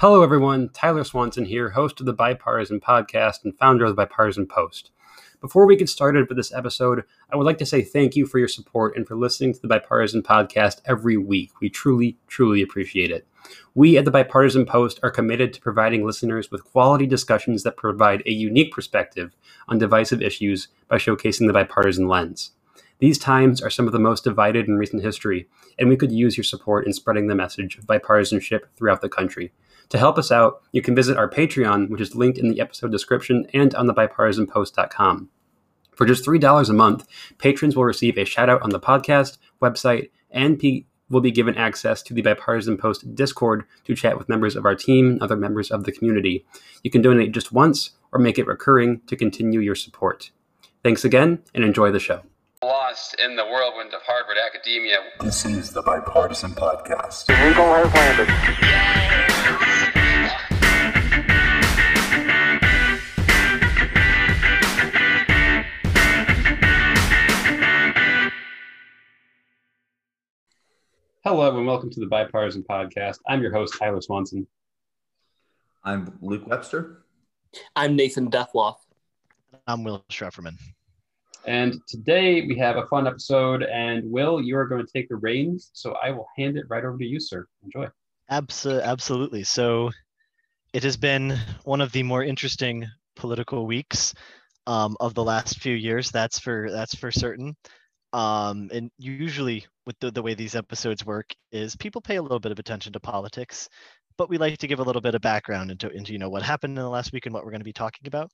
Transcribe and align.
Hello, 0.00 0.22
everyone. 0.22 0.68
Tyler 0.68 1.02
Swanson 1.02 1.44
here, 1.44 1.70
host 1.70 1.98
of 1.98 2.06
the 2.06 2.12
Bipartisan 2.12 2.78
Podcast 2.78 3.42
and 3.42 3.58
founder 3.58 3.84
of 3.84 3.90
the 3.90 3.96
Bipartisan 3.96 4.46
Post. 4.46 4.92
Before 5.40 5.66
we 5.66 5.74
get 5.74 5.88
started 5.88 6.28
with 6.28 6.36
this 6.36 6.52
episode, 6.52 7.02
I 7.32 7.36
would 7.36 7.42
like 7.42 7.58
to 7.58 7.66
say 7.66 7.82
thank 7.82 8.14
you 8.14 8.24
for 8.24 8.38
your 8.38 8.46
support 8.46 8.96
and 8.96 9.04
for 9.04 9.16
listening 9.16 9.54
to 9.54 9.60
the 9.60 9.66
Bipartisan 9.66 10.22
Podcast 10.22 10.82
every 10.84 11.16
week. 11.16 11.50
We 11.60 11.68
truly, 11.68 12.16
truly 12.28 12.62
appreciate 12.62 13.10
it. 13.10 13.26
We 13.74 13.98
at 13.98 14.04
the 14.04 14.12
Bipartisan 14.12 14.66
Post 14.66 15.00
are 15.02 15.10
committed 15.10 15.52
to 15.54 15.60
providing 15.60 16.06
listeners 16.06 16.48
with 16.48 16.62
quality 16.62 17.08
discussions 17.08 17.64
that 17.64 17.76
provide 17.76 18.22
a 18.24 18.30
unique 18.30 18.72
perspective 18.72 19.34
on 19.66 19.78
divisive 19.78 20.22
issues 20.22 20.68
by 20.86 20.98
showcasing 20.98 21.48
the 21.48 21.52
bipartisan 21.52 22.06
lens. 22.06 22.52
These 23.00 23.18
times 23.18 23.60
are 23.60 23.70
some 23.70 23.88
of 23.88 23.92
the 23.92 23.98
most 23.98 24.22
divided 24.22 24.68
in 24.68 24.78
recent 24.78 25.02
history, 25.02 25.48
and 25.76 25.88
we 25.88 25.96
could 25.96 26.12
use 26.12 26.36
your 26.36 26.44
support 26.44 26.86
in 26.86 26.92
spreading 26.92 27.26
the 27.26 27.34
message 27.34 27.78
of 27.78 27.86
bipartisanship 27.86 28.60
throughout 28.76 29.00
the 29.00 29.08
country. 29.08 29.52
To 29.90 29.98
help 29.98 30.18
us 30.18 30.30
out, 30.30 30.62
you 30.72 30.82
can 30.82 30.94
visit 30.94 31.16
our 31.16 31.28
Patreon, 31.30 31.88
which 31.88 32.00
is 32.00 32.14
linked 32.14 32.38
in 32.38 32.50
the 32.50 32.60
episode 32.60 32.92
description 32.92 33.46
and 33.54 33.74
on 33.74 33.86
the 33.86 33.94
bipartisanpost.com. 33.94 35.30
For 35.92 36.06
just 36.06 36.24
$3 36.24 36.68
a 36.68 36.72
month, 36.72 37.06
patrons 37.38 37.74
will 37.74 37.84
receive 37.84 38.18
a 38.18 38.24
shout 38.24 38.48
out 38.48 38.62
on 38.62 38.70
the 38.70 38.78
podcast, 38.78 39.38
website, 39.60 40.10
and 40.30 40.58
P- 40.58 40.86
will 41.10 41.20
be 41.20 41.30
given 41.30 41.56
access 41.56 42.02
to 42.02 42.14
the 42.14 42.22
Bipartisan 42.22 42.76
Post 42.76 43.14
Discord 43.14 43.64
to 43.84 43.96
chat 43.96 44.18
with 44.18 44.28
members 44.28 44.56
of 44.56 44.66
our 44.66 44.74
team 44.74 45.08
and 45.12 45.22
other 45.22 45.36
members 45.36 45.70
of 45.70 45.84
the 45.84 45.92
community. 45.92 46.44
You 46.82 46.90
can 46.90 47.02
donate 47.02 47.32
just 47.32 47.50
once 47.50 47.90
or 48.12 48.18
make 48.20 48.38
it 48.38 48.46
recurring 48.46 49.00
to 49.06 49.16
continue 49.16 49.60
your 49.60 49.74
support. 49.74 50.30
Thanks 50.84 51.04
again 51.04 51.42
and 51.54 51.64
enjoy 51.64 51.90
the 51.90 51.98
show. 51.98 52.22
Lost 52.62 53.16
in 53.24 53.36
the 53.36 53.44
whirlwind 53.44 53.94
of 53.94 54.02
Harvard 54.02 54.36
academia. 54.36 54.98
This 55.20 55.44
is 55.44 55.70
the 55.72 55.82
Bipartisan 55.82 56.52
Podcast. 56.52 57.26
The 57.26 57.50
Eagle 57.50 57.72
has 57.72 57.94
landed. 57.94 59.37
Hello 71.28 71.58
and 71.58 71.66
welcome 71.66 71.90
to 71.90 72.00
the 72.00 72.06
Bipartisan 72.06 72.62
Podcast. 72.62 73.18
I'm 73.28 73.42
your 73.42 73.52
host, 73.52 73.74
Tyler 73.78 74.00
Swanson. 74.00 74.46
I'm 75.84 76.18
Luke 76.22 76.46
Webster. 76.46 77.04
I'm 77.76 77.96
Nathan 77.96 78.30
Deathloff. 78.30 78.76
I'm 79.66 79.84
Will 79.84 80.06
Schrefferman. 80.10 80.56
And 81.44 81.82
today 81.86 82.46
we 82.46 82.56
have 82.56 82.78
a 82.78 82.86
fun 82.86 83.06
episode. 83.06 83.62
And 83.62 84.10
Will, 84.10 84.40
you 84.40 84.56
are 84.56 84.66
going 84.66 84.86
to 84.86 84.90
take 84.90 85.10
the 85.10 85.16
reins. 85.16 85.68
So 85.74 85.96
I 86.02 86.12
will 86.12 86.26
hand 86.38 86.56
it 86.56 86.64
right 86.70 86.82
over 86.82 86.96
to 86.96 87.04
you, 87.04 87.20
sir. 87.20 87.46
Enjoy. 87.62 87.88
Abso- 88.32 88.82
absolutely. 88.82 89.44
So 89.44 89.90
it 90.72 90.82
has 90.82 90.96
been 90.96 91.38
one 91.64 91.82
of 91.82 91.92
the 91.92 92.04
more 92.04 92.24
interesting 92.24 92.86
political 93.16 93.66
weeks 93.66 94.14
um, 94.66 94.96
of 94.98 95.12
the 95.12 95.24
last 95.24 95.60
few 95.60 95.74
years. 95.74 96.10
That's 96.10 96.38
for 96.38 96.70
that's 96.70 96.94
for 96.94 97.12
certain. 97.12 97.54
Um, 98.14 98.70
and 98.72 98.90
usually, 98.96 99.66
with 99.88 99.98
the, 100.00 100.10
the 100.10 100.22
way 100.22 100.34
these 100.34 100.54
episodes 100.54 101.06
work, 101.06 101.34
is 101.50 101.74
people 101.74 102.02
pay 102.02 102.16
a 102.16 102.22
little 102.22 102.38
bit 102.38 102.52
of 102.52 102.58
attention 102.58 102.92
to 102.92 103.00
politics, 103.00 103.70
but 104.18 104.28
we 104.28 104.36
like 104.36 104.58
to 104.58 104.66
give 104.66 104.80
a 104.80 104.82
little 104.82 105.00
bit 105.00 105.14
of 105.14 105.22
background 105.22 105.70
into 105.70 105.88
into 105.88 106.12
you 106.12 106.18
know 106.18 106.28
what 106.28 106.42
happened 106.42 106.76
in 106.76 106.84
the 106.84 106.90
last 106.90 107.10
week 107.10 107.24
and 107.24 107.34
what 107.34 107.42
we're 107.42 107.50
going 107.50 107.62
to 107.62 107.64
be 107.64 107.72
talking 107.72 108.06
about. 108.06 108.30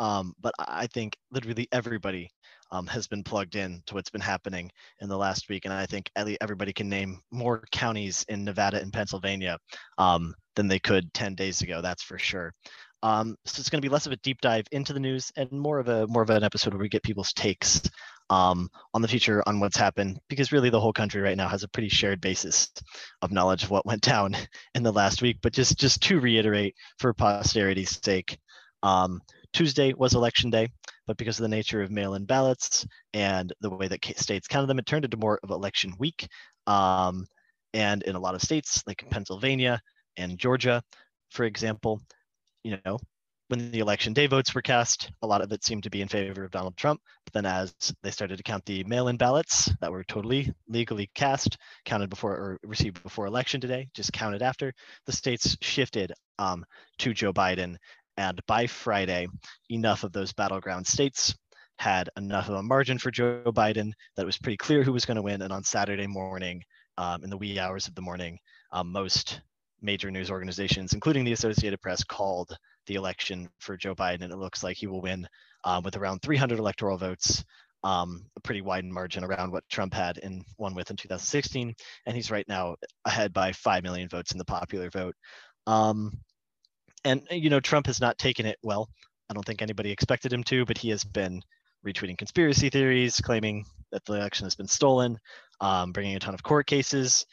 Um, 0.00 0.34
but 0.40 0.52
I 0.58 0.88
think 0.88 1.16
literally 1.30 1.68
everybody 1.70 2.28
um, 2.72 2.88
has 2.88 3.06
been 3.06 3.22
plugged 3.22 3.54
in 3.54 3.82
to 3.86 3.94
what's 3.94 4.10
been 4.10 4.20
happening 4.20 4.68
in 5.00 5.08
the 5.08 5.16
last 5.16 5.48
week, 5.48 5.64
and 5.64 5.72
I 5.72 5.86
think 5.86 6.10
everybody 6.16 6.72
can 6.72 6.88
name 6.88 7.20
more 7.30 7.62
counties 7.70 8.24
in 8.28 8.44
Nevada 8.44 8.82
and 8.82 8.92
Pennsylvania 8.92 9.58
um, 9.98 10.34
than 10.56 10.66
they 10.66 10.80
could 10.80 11.14
10 11.14 11.36
days 11.36 11.62
ago. 11.62 11.80
That's 11.82 12.02
for 12.02 12.18
sure. 12.18 12.52
Um, 13.06 13.36
so 13.44 13.60
it's 13.60 13.70
going 13.70 13.80
to 13.80 13.88
be 13.88 13.92
less 13.92 14.06
of 14.06 14.12
a 14.12 14.16
deep 14.16 14.40
dive 14.40 14.66
into 14.72 14.92
the 14.92 14.98
news 14.98 15.30
and 15.36 15.52
more 15.52 15.78
of 15.78 15.86
a 15.86 16.08
more 16.08 16.22
of 16.22 16.30
an 16.30 16.42
episode 16.42 16.74
where 16.74 16.82
we 16.82 16.88
get 16.88 17.04
people's 17.04 17.32
takes 17.32 17.80
um, 18.30 18.68
on 18.94 19.00
the 19.00 19.06
future 19.06 19.44
on 19.46 19.60
what's 19.60 19.76
happened 19.76 20.18
because 20.28 20.50
really 20.50 20.70
the 20.70 20.80
whole 20.80 20.92
country 20.92 21.20
right 21.20 21.36
now 21.36 21.46
has 21.46 21.62
a 21.62 21.68
pretty 21.68 21.88
shared 21.88 22.20
basis 22.20 22.68
of 23.22 23.30
knowledge 23.30 23.62
of 23.62 23.70
what 23.70 23.86
went 23.86 24.02
down 24.02 24.34
in 24.74 24.82
the 24.82 24.92
last 24.92 25.22
week. 25.22 25.36
But 25.40 25.52
just 25.52 25.78
just 25.78 26.02
to 26.02 26.18
reiterate 26.18 26.74
for 26.98 27.14
posterity's 27.14 28.00
sake, 28.02 28.40
um, 28.82 29.20
Tuesday 29.52 29.94
was 29.96 30.14
election 30.14 30.50
day, 30.50 30.68
but 31.06 31.16
because 31.16 31.38
of 31.38 31.44
the 31.44 31.56
nature 31.56 31.82
of 31.82 31.92
mail-in 31.92 32.24
ballots 32.24 32.84
and 33.14 33.52
the 33.60 33.70
way 33.70 33.86
that 33.86 34.04
states 34.16 34.48
counted 34.48 34.66
them, 34.66 34.80
it 34.80 34.86
turned 34.86 35.04
into 35.04 35.16
more 35.16 35.38
of 35.44 35.50
election 35.50 35.94
week. 36.00 36.26
Um, 36.66 37.24
and 37.72 38.02
in 38.02 38.16
a 38.16 38.20
lot 38.20 38.34
of 38.34 38.42
states, 38.42 38.82
like 38.84 39.08
Pennsylvania 39.10 39.80
and 40.16 40.38
Georgia, 40.38 40.82
for 41.30 41.44
example, 41.44 42.00
you 42.66 42.76
know, 42.84 42.98
when 43.46 43.70
the 43.70 43.78
election 43.78 44.12
day 44.12 44.26
votes 44.26 44.52
were 44.52 44.60
cast, 44.60 45.12
a 45.22 45.26
lot 45.26 45.40
of 45.40 45.52
it 45.52 45.64
seemed 45.64 45.84
to 45.84 45.90
be 45.90 46.02
in 46.02 46.08
favor 46.08 46.42
of 46.42 46.50
Donald 46.50 46.76
Trump. 46.76 47.00
But 47.24 47.32
then, 47.32 47.46
as 47.46 47.72
they 48.02 48.10
started 48.10 48.38
to 48.38 48.42
count 48.42 48.64
the 48.64 48.82
mail 48.82 49.06
in 49.06 49.16
ballots 49.16 49.70
that 49.80 49.92
were 49.92 50.02
totally 50.02 50.52
legally 50.66 51.08
cast, 51.14 51.56
counted 51.84 52.10
before 52.10 52.32
or 52.32 52.58
received 52.64 53.00
before 53.04 53.26
election 53.26 53.60
today, 53.60 53.86
just 53.94 54.12
counted 54.12 54.42
after, 54.42 54.72
the 55.06 55.12
states 55.12 55.56
shifted 55.60 56.12
um, 56.40 56.64
to 56.98 57.14
Joe 57.14 57.32
Biden. 57.32 57.76
And 58.16 58.40
by 58.48 58.66
Friday, 58.66 59.28
enough 59.70 60.02
of 60.02 60.10
those 60.10 60.32
battleground 60.32 60.88
states 60.88 61.36
had 61.78 62.10
enough 62.16 62.48
of 62.48 62.56
a 62.56 62.62
margin 62.64 62.98
for 62.98 63.12
Joe 63.12 63.44
Biden 63.46 63.92
that 64.16 64.22
it 64.22 64.26
was 64.26 64.38
pretty 64.38 64.56
clear 64.56 64.82
who 64.82 64.92
was 64.92 65.04
going 65.04 65.18
to 65.18 65.22
win. 65.22 65.42
And 65.42 65.52
on 65.52 65.62
Saturday 65.62 66.08
morning, 66.08 66.64
um, 66.98 67.22
in 67.22 67.30
the 67.30 67.38
wee 67.38 67.60
hours 67.60 67.86
of 67.86 67.94
the 67.94 68.02
morning, 68.02 68.38
um, 68.72 68.90
most 68.90 69.40
major 69.80 70.10
news 70.10 70.30
organizations, 70.30 70.92
including 70.92 71.24
the 71.24 71.32
Associated 71.32 71.80
Press, 71.80 72.02
called 72.04 72.56
the 72.86 72.94
election 72.94 73.48
for 73.58 73.76
Joe 73.76 73.94
Biden, 73.94 74.22
and 74.22 74.32
it 74.32 74.38
looks 74.38 74.62
like 74.62 74.76
he 74.76 74.86
will 74.86 75.00
win 75.00 75.26
um, 75.64 75.82
with 75.82 75.96
around 75.96 76.22
300 76.22 76.58
electoral 76.58 76.96
votes, 76.96 77.44
um, 77.82 78.24
a 78.36 78.40
pretty 78.40 78.62
wide 78.62 78.84
margin 78.84 79.24
around 79.24 79.52
what 79.52 79.68
Trump 79.68 79.94
had 79.94 80.18
in 80.18 80.44
won 80.58 80.74
with 80.74 80.90
in 80.90 80.96
2016, 80.96 81.74
and 82.06 82.16
he's 82.16 82.30
right 82.30 82.46
now 82.48 82.76
ahead 83.04 83.32
by 83.32 83.52
five 83.52 83.82
million 83.82 84.08
votes 84.08 84.32
in 84.32 84.38
the 84.38 84.44
popular 84.44 84.90
vote. 84.90 85.14
Um, 85.66 86.12
and 87.04 87.22
you 87.30 87.50
know, 87.50 87.60
Trump 87.60 87.86
has 87.86 88.00
not 88.00 88.18
taken 88.18 88.46
it 88.46 88.58
well. 88.62 88.88
I 89.28 89.34
don't 89.34 89.44
think 89.44 89.62
anybody 89.62 89.90
expected 89.90 90.32
him 90.32 90.44
to, 90.44 90.64
but 90.64 90.78
he 90.78 90.90
has 90.90 91.04
been 91.04 91.42
retweeting 91.86 92.18
conspiracy 92.18 92.70
theories, 92.70 93.20
claiming 93.20 93.64
that 93.92 94.04
the 94.04 94.14
election 94.14 94.44
has 94.44 94.54
been 94.54 94.68
stolen, 94.68 95.18
um, 95.60 95.92
bringing 95.92 96.16
a 96.16 96.20
ton 96.20 96.34
of 96.34 96.42
court 96.42 96.66
cases, 96.66 97.26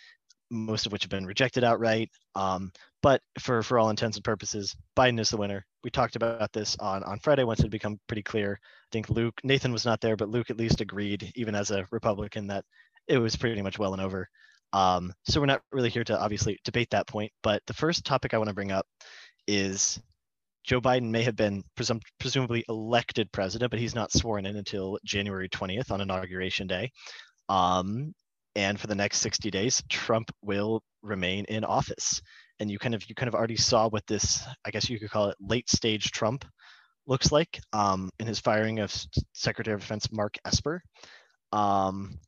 most 0.53 0.85
of 0.85 0.91
which 0.91 1.03
have 1.03 1.09
been 1.09 1.25
rejected 1.25 1.63
outright. 1.63 2.09
Um, 2.35 2.71
but 3.01 3.21
for 3.39 3.63
for 3.63 3.79
all 3.79 3.89
intents 3.89 4.17
and 4.17 4.23
purposes, 4.23 4.75
Biden 4.95 5.19
is 5.19 5.29
the 5.29 5.37
winner. 5.37 5.65
We 5.83 5.89
talked 5.89 6.15
about 6.15 6.53
this 6.53 6.77
on 6.79 7.03
on 7.03 7.19
Friday 7.19 7.43
once 7.43 7.59
it 7.59 7.63
had 7.63 7.71
become 7.71 7.99
pretty 8.07 8.23
clear. 8.23 8.59
I 8.61 8.89
think 8.91 9.09
Luke 9.09 9.39
Nathan 9.43 9.71
was 9.71 9.85
not 9.85 9.99
there, 9.99 10.15
but 10.15 10.29
Luke 10.29 10.49
at 10.49 10.57
least 10.57 10.81
agreed, 10.81 11.31
even 11.35 11.55
as 11.55 11.71
a 11.71 11.87
Republican, 11.91 12.47
that 12.47 12.63
it 13.07 13.17
was 13.17 13.35
pretty 13.35 13.61
much 13.61 13.79
well 13.79 13.93
and 13.93 14.01
over. 14.01 14.29
Um, 14.71 15.13
so 15.25 15.39
we're 15.39 15.45
not 15.47 15.61
really 15.71 15.89
here 15.89 16.03
to 16.03 16.19
obviously 16.19 16.59
debate 16.63 16.89
that 16.91 17.07
point. 17.07 17.31
But 17.43 17.61
the 17.67 17.73
first 17.73 18.05
topic 18.05 18.33
I 18.33 18.37
want 18.37 18.49
to 18.49 18.55
bring 18.55 18.71
up 18.71 18.87
is 19.47 19.99
Joe 20.63 20.81
Biden 20.81 21.09
may 21.09 21.23
have 21.23 21.35
been 21.35 21.63
presum- 21.77 22.01
presumably 22.19 22.63
elected 22.69 23.31
president, 23.31 23.69
but 23.69 23.79
he's 23.79 23.95
not 23.95 24.11
sworn 24.11 24.45
in 24.45 24.55
until 24.55 24.97
January 25.03 25.49
20th 25.49 25.91
on 25.91 26.01
inauguration 26.01 26.67
day. 26.67 26.91
Um, 27.49 28.13
and 28.55 28.79
for 28.79 28.87
the 28.87 28.95
next 28.95 29.19
60 29.19 29.49
days, 29.51 29.83
Trump 29.89 30.31
will 30.41 30.83
remain 31.01 31.45
in 31.45 31.63
office. 31.63 32.21
And 32.59 32.69
you 32.69 32.79
kind 32.79 32.95
of 32.95 33.07
you 33.09 33.15
kind 33.15 33.27
of 33.27 33.35
already 33.35 33.55
saw 33.55 33.89
what 33.89 34.05
this, 34.07 34.45
I 34.63 34.71
guess 34.71 34.89
you 34.89 34.99
could 34.99 35.09
call 35.09 35.29
it 35.29 35.37
late 35.39 35.69
stage 35.69 36.11
Trump 36.11 36.45
looks 37.07 37.31
like 37.31 37.59
um, 37.73 38.09
in 38.19 38.27
his 38.27 38.39
firing 38.39 38.79
of 38.79 38.93
Secretary 39.33 39.73
of 39.73 39.81
Defense 39.81 40.11
Mark 40.11 40.37
Esper. 40.45 40.81
Um, 41.51 42.19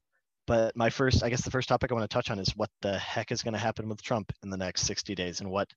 but 0.48 0.76
my 0.76 0.90
first, 0.90 1.24
I 1.24 1.30
guess 1.30 1.44
the 1.44 1.52
first 1.52 1.70
topic 1.70 1.92
I 1.92 1.96
want 1.96 2.10
to 2.10 2.14
touch 2.14 2.30
on 2.30 2.40
is 2.40 2.56
what 2.56 2.70
the 2.82 2.98
heck 2.98 3.32
is 3.32 3.42
going 3.42 3.54
to 3.54 3.60
happen 3.60 3.88
with 3.88 4.02
Trump 4.02 4.32
in 4.44 4.50
the 4.50 4.58
next 4.58 4.84
60 4.84 5.16
days 5.16 5.42
and 5.42 5.50
what 5.50 5.70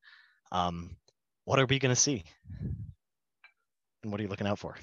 um, 0.51 0.97
what 1.45 1.59
are 1.59 1.67
we 1.67 1.79
going 1.79 1.95
to 1.95 2.01
see? 2.01 2.25
And 4.03 4.13
what 4.13 4.21
are 4.21 4.23
you 4.23 4.29
looking 4.29 4.47
out 4.47 4.59
for? 4.59 4.77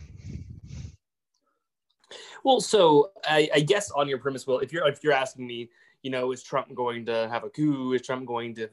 Well, 2.43 2.61
so 2.61 3.11
I, 3.25 3.49
I 3.53 3.59
guess 3.61 3.91
on 3.91 4.07
your 4.07 4.17
premise, 4.17 4.45
Will, 4.45 4.59
if 4.59 4.71
you're 4.71 4.87
if 4.87 5.03
you're 5.03 5.13
asking 5.13 5.47
me, 5.47 5.69
you 6.03 6.11
know, 6.11 6.31
is 6.31 6.43
Trump 6.43 6.73
going 6.75 7.05
to 7.05 7.27
have 7.31 7.43
a 7.43 7.49
coup? 7.49 7.93
Is 7.93 8.01
Trump 8.01 8.25
going 8.25 8.55
to 8.55 8.69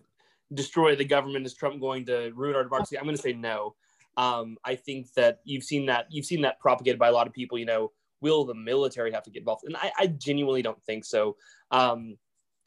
destroy 0.55 0.95
the 0.95 1.05
government? 1.05 1.47
Is 1.47 1.55
Trump 1.55 1.81
going 1.81 2.05
to 2.07 2.31
ruin 2.35 2.55
our 2.55 2.65
democracy? 2.65 2.99
I'm 2.99 3.05
going 3.05 3.17
to 3.17 3.23
say 3.23 3.33
no. 3.33 3.75
Um, 4.17 4.59
I 4.65 4.75
think 4.75 5.13
that 5.15 5.41
you've 5.45 5.65
seen 5.65 5.87
that 5.87 6.07
you've 6.11 6.27
seen 6.27 6.43
that 6.43 6.61
propagated 6.61 6.99
by 6.99 7.09
a 7.09 7.13
lot 7.13 7.27
of 7.27 7.33
people. 7.33 7.59
You 7.59 7.67
know, 7.67 7.93
will 8.21 8.45
the 8.45 8.55
military 8.55 9.13
have 9.13 9.23
to 9.25 9.31
get 9.31 9.41
involved? 9.41 9.65
And 9.65 9.77
I, 9.77 9.93
I 9.99 10.07
genuinely 10.07 10.63
don't 10.63 10.83
think 10.83 11.05
so. 11.05 11.37
Um, 11.71 12.17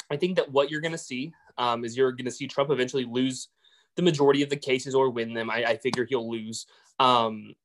I 0.09 0.17
think 0.17 0.35
that 0.37 0.51
what 0.51 0.69
you're 0.69 0.81
going 0.81 0.91
to 0.91 0.97
see 0.97 1.33
um, 1.57 1.85
is 1.85 1.97
you're 1.97 2.11
going 2.11 2.25
to 2.25 2.31
see 2.31 2.47
Trump 2.47 2.69
eventually 2.69 3.05
lose 3.05 3.49
the 3.95 4.01
majority 4.01 4.43
of 4.43 4.49
the 4.49 4.57
cases 4.57 4.93
or 4.93 5.09
win 5.09 5.33
them. 5.33 5.49
I, 5.49 5.63
I 5.63 5.77
figure 5.77 6.05
he'll 6.05 6.29
lose. 6.29 6.67
Um, 6.99 7.55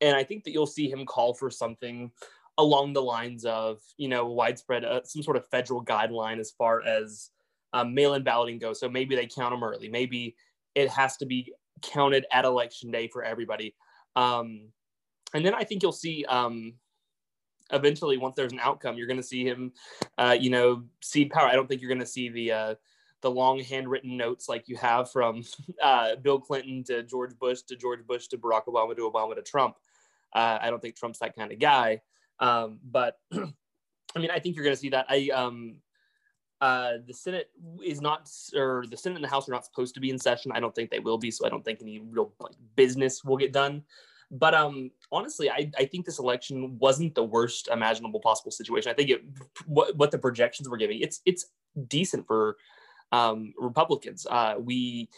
and 0.00 0.16
I 0.16 0.22
think 0.22 0.44
that 0.44 0.52
you'll 0.52 0.66
see 0.66 0.90
him 0.90 1.04
call 1.06 1.34
for 1.34 1.50
something 1.50 2.12
along 2.58 2.92
the 2.92 3.02
lines 3.02 3.44
of, 3.44 3.80
you 3.96 4.08
know, 4.08 4.26
widespread, 4.26 4.84
uh, 4.84 5.00
some 5.04 5.22
sort 5.22 5.36
of 5.36 5.46
federal 5.48 5.84
guideline 5.84 6.38
as 6.38 6.50
far 6.50 6.82
as 6.82 7.30
um, 7.72 7.94
mail-in 7.94 8.24
balloting 8.24 8.58
goes. 8.58 8.80
So 8.80 8.88
maybe 8.88 9.14
they 9.14 9.26
count 9.26 9.52
them 9.52 9.62
early. 9.62 9.88
Maybe 9.88 10.34
it 10.74 10.90
has 10.90 11.16
to 11.18 11.26
be 11.26 11.52
counted 11.82 12.26
at 12.32 12.44
election 12.44 12.90
day 12.90 13.08
for 13.08 13.22
everybody. 13.22 13.74
Um, 14.16 14.68
and 15.32 15.44
then 15.44 15.54
I 15.54 15.62
think 15.64 15.82
you'll 15.82 15.92
see 15.92 16.24
um, 16.24 16.74
eventually 17.70 18.16
once 18.16 18.34
there's 18.36 18.52
an 18.52 18.60
outcome, 18.60 18.96
you're 18.96 19.06
going 19.06 19.18
to 19.18 19.22
see 19.22 19.44
him, 19.44 19.72
uh, 20.16 20.36
you 20.38 20.50
know, 20.50 20.84
cede 21.00 21.30
power. 21.30 21.46
I 21.46 21.54
don't 21.54 21.68
think 21.68 21.80
you're 21.80 21.90
going 21.90 22.00
to 22.00 22.06
see 22.06 22.28
the 22.28 22.52
uh, 22.52 22.74
the 23.20 23.30
long 23.30 23.60
handwritten 23.60 24.16
notes 24.16 24.48
like 24.48 24.68
you 24.68 24.76
have 24.76 25.10
from 25.10 25.42
uh, 25.82 26.16
Bill 26.16 26.40
Clinton 26.40 26.84
to 26.84 27.02
George 27.02 27.38
Bush 27.38 27.62
to 27.62 27.76
George 27.76 28.06
Bush 28.06 28.28
to 28.28 28.38
Barack 28.38 28.64
Obama 28.66 28.96
to 28.96 29.10
Obama 29.10 29.34
to 29.34 29.42
Trump. 29.42 29.76
Uh, 30.32 30.58
I 30.60 30.70
don't 30.70 30.80
think 30.80 30.96
Trump's 30.96 31.18
that 31.20 31.36
kind 31.36 31.52
of 31.52 31.58
guy. 31.58 32.00
Um, 32.40 32.78
but 32.84 33.18
I 33.32 34.18
mean, 34.18 34.30
I 34.30 34.38
think 34.38 34.54
you're 34.54 34.64
going 34.64 34.76
to 34.76 34.80
see 34.80 34.90
that. 34.90 35.06
I 35.08 35.28
um, 35.34 35.76
uh, 36.60 36.94
the 37.06 37.14
Senate 37.14 37.50
is 37.84 38.00
not, 38.00 38.28
or 38.56 38.84
the 38.90 38.96
Senate 38.96 39.16
and 39.16 39.24
the 39.24 39.28
House 39.28 39.48
are 39.48 39.52
not 39.52 39.64
supposed 39.64 39.94
to 39.94 40.00
be 40.00 40.10
in 40.10 40.18
session. 40.18 40.50
I 40.52 40.60
don't 40.60 40.74
think 40.74 40.90
they 40.90 40.98
will 40.98 41.18
be, 41.18 41.30
so 41.30 41.46
I 41.46 41.48
don't 41.48 41.64
think 41.64 41.80
any 41.80 42.00
real 42.00 42.32
like, 42.40 42.54
business 42.74 43.22
will 43.22 43.36
get 43.36 43.52
done. 43.52 43.84
But 44.30 44.54
um, 44.54 44.90
honestly, 45.10 45.50
I, 45.50 45.70
I 45.78 45.86
think 45.86 46.04
this 46.04 46.18
election 46.18 46.78
wasn't 46.78 47.14
the 47.14 47.24
worst 47.24 47.68
imaginable 47.68 48.20
possible 48.20 48.50
situation. 48.50 48.90
I 48.90 48.94
think 48.94 49.10
it 49.10 49.24
what, 49.66 49.96
what 49.96 50.10
the 50.10 50.18
projections 50.18 50.68
were 50.68 50.76
giving 50.76 51.00
it's 51.00 51.22
it's 51.24 51.46
decent 51.86 52.26
for 52.26 52.56
um, 53.12 53.54
Republicans. 53.58 54.26
Uh, 54.28 54.56
we 54.58 55.08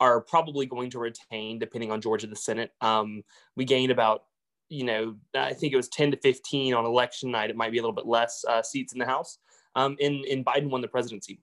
are 0.00 0.20
probably 0.20 0.66
going 0.66 0.90
to 0.90 0.98
retain, 0.98 1.58
depending 1.58 1.92
on 1.92 2.00
Georgia, 2.00 2.26
the 2.26 2.36
Senate. 2.36 2.72
Um, 2.80 3.22
we 3.56 3.64
gained 3.64 3.92
about 3.92 4.24
you 4.68 4.84
know 4.84 5.16
I 5.34 5.52
think 5.52 5.72
it 5.72 5.76
was 5.76 5.88
ten 5.88 6.10
to 6.10 6.16
fifteen 6.16 6.74
on 6.74 6.84
election 6.84 7.30
night. 7.30 7.50
It 7.50 7.56
might 7.56 7.72
be 7.72 7.78
a 7.78 7.82
little 7.82 7.94
bit 7.94 8.06
less 8.06 8.44
uh, 8.48 8.62
seats 8.62 8.92
in 8.92 8.98
the 8.98 9.06
House. 9.06 9.38
Um, 9.74 9.96
and, 10.00 10.24
and 10.24 10.44
Biden 10.44 10.70
won 10.70 10.80
the 10.80 10.88
presidency. 10.88 11.40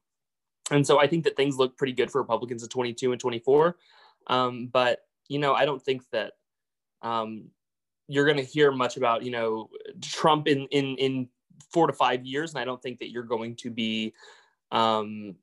And 0.69 0.85
so 0.85 0.99
I 0.99 1.07
think 1.07 1.23
that 1.23 1.37
things 1.37 1.55
look 1.55 1.77
pretty 1.77 1.93
good 1.93 2.11
for 2.11 2.19
Republicans 2.19 2.63
in 2.63 2.69
22 2.69 3.11
and 3.11 3.21
24. 3.21 3.77
Um, 4.27 4.67
but, 4.73 4.99
you 5.29 5.39
know, 5.39 5.53
I 5.53 5.63
don't 5.63 5.81
think 5.81 6.01
that 6.11 6.33
um, 7.01 7.45
you're 8.07 8.25
going 8.25 8.37
to 8.37 8.43
hear 8.43 8.71
much 8.71 8.97
about 8.97 9.23
you 9.23 9.31
know 9.31 9.69
Trump 10.01 10.47
in 10.47 10.67
in 10.71 10.95
in 10.97 11.29
four 11.71 11.87
to 11.87 11.93
five 11.93 12.25
years, 12.25 12.53
and 12.53 12.59
I 12.59 12.65
don't 12.65 12.81
think 12.81 12.99
that 12.99 13.11
you're 13.11 13.23
going 13.23 13.55
to 13.57 13.71
be. 13.71 14.13
Um, 14.71 15.35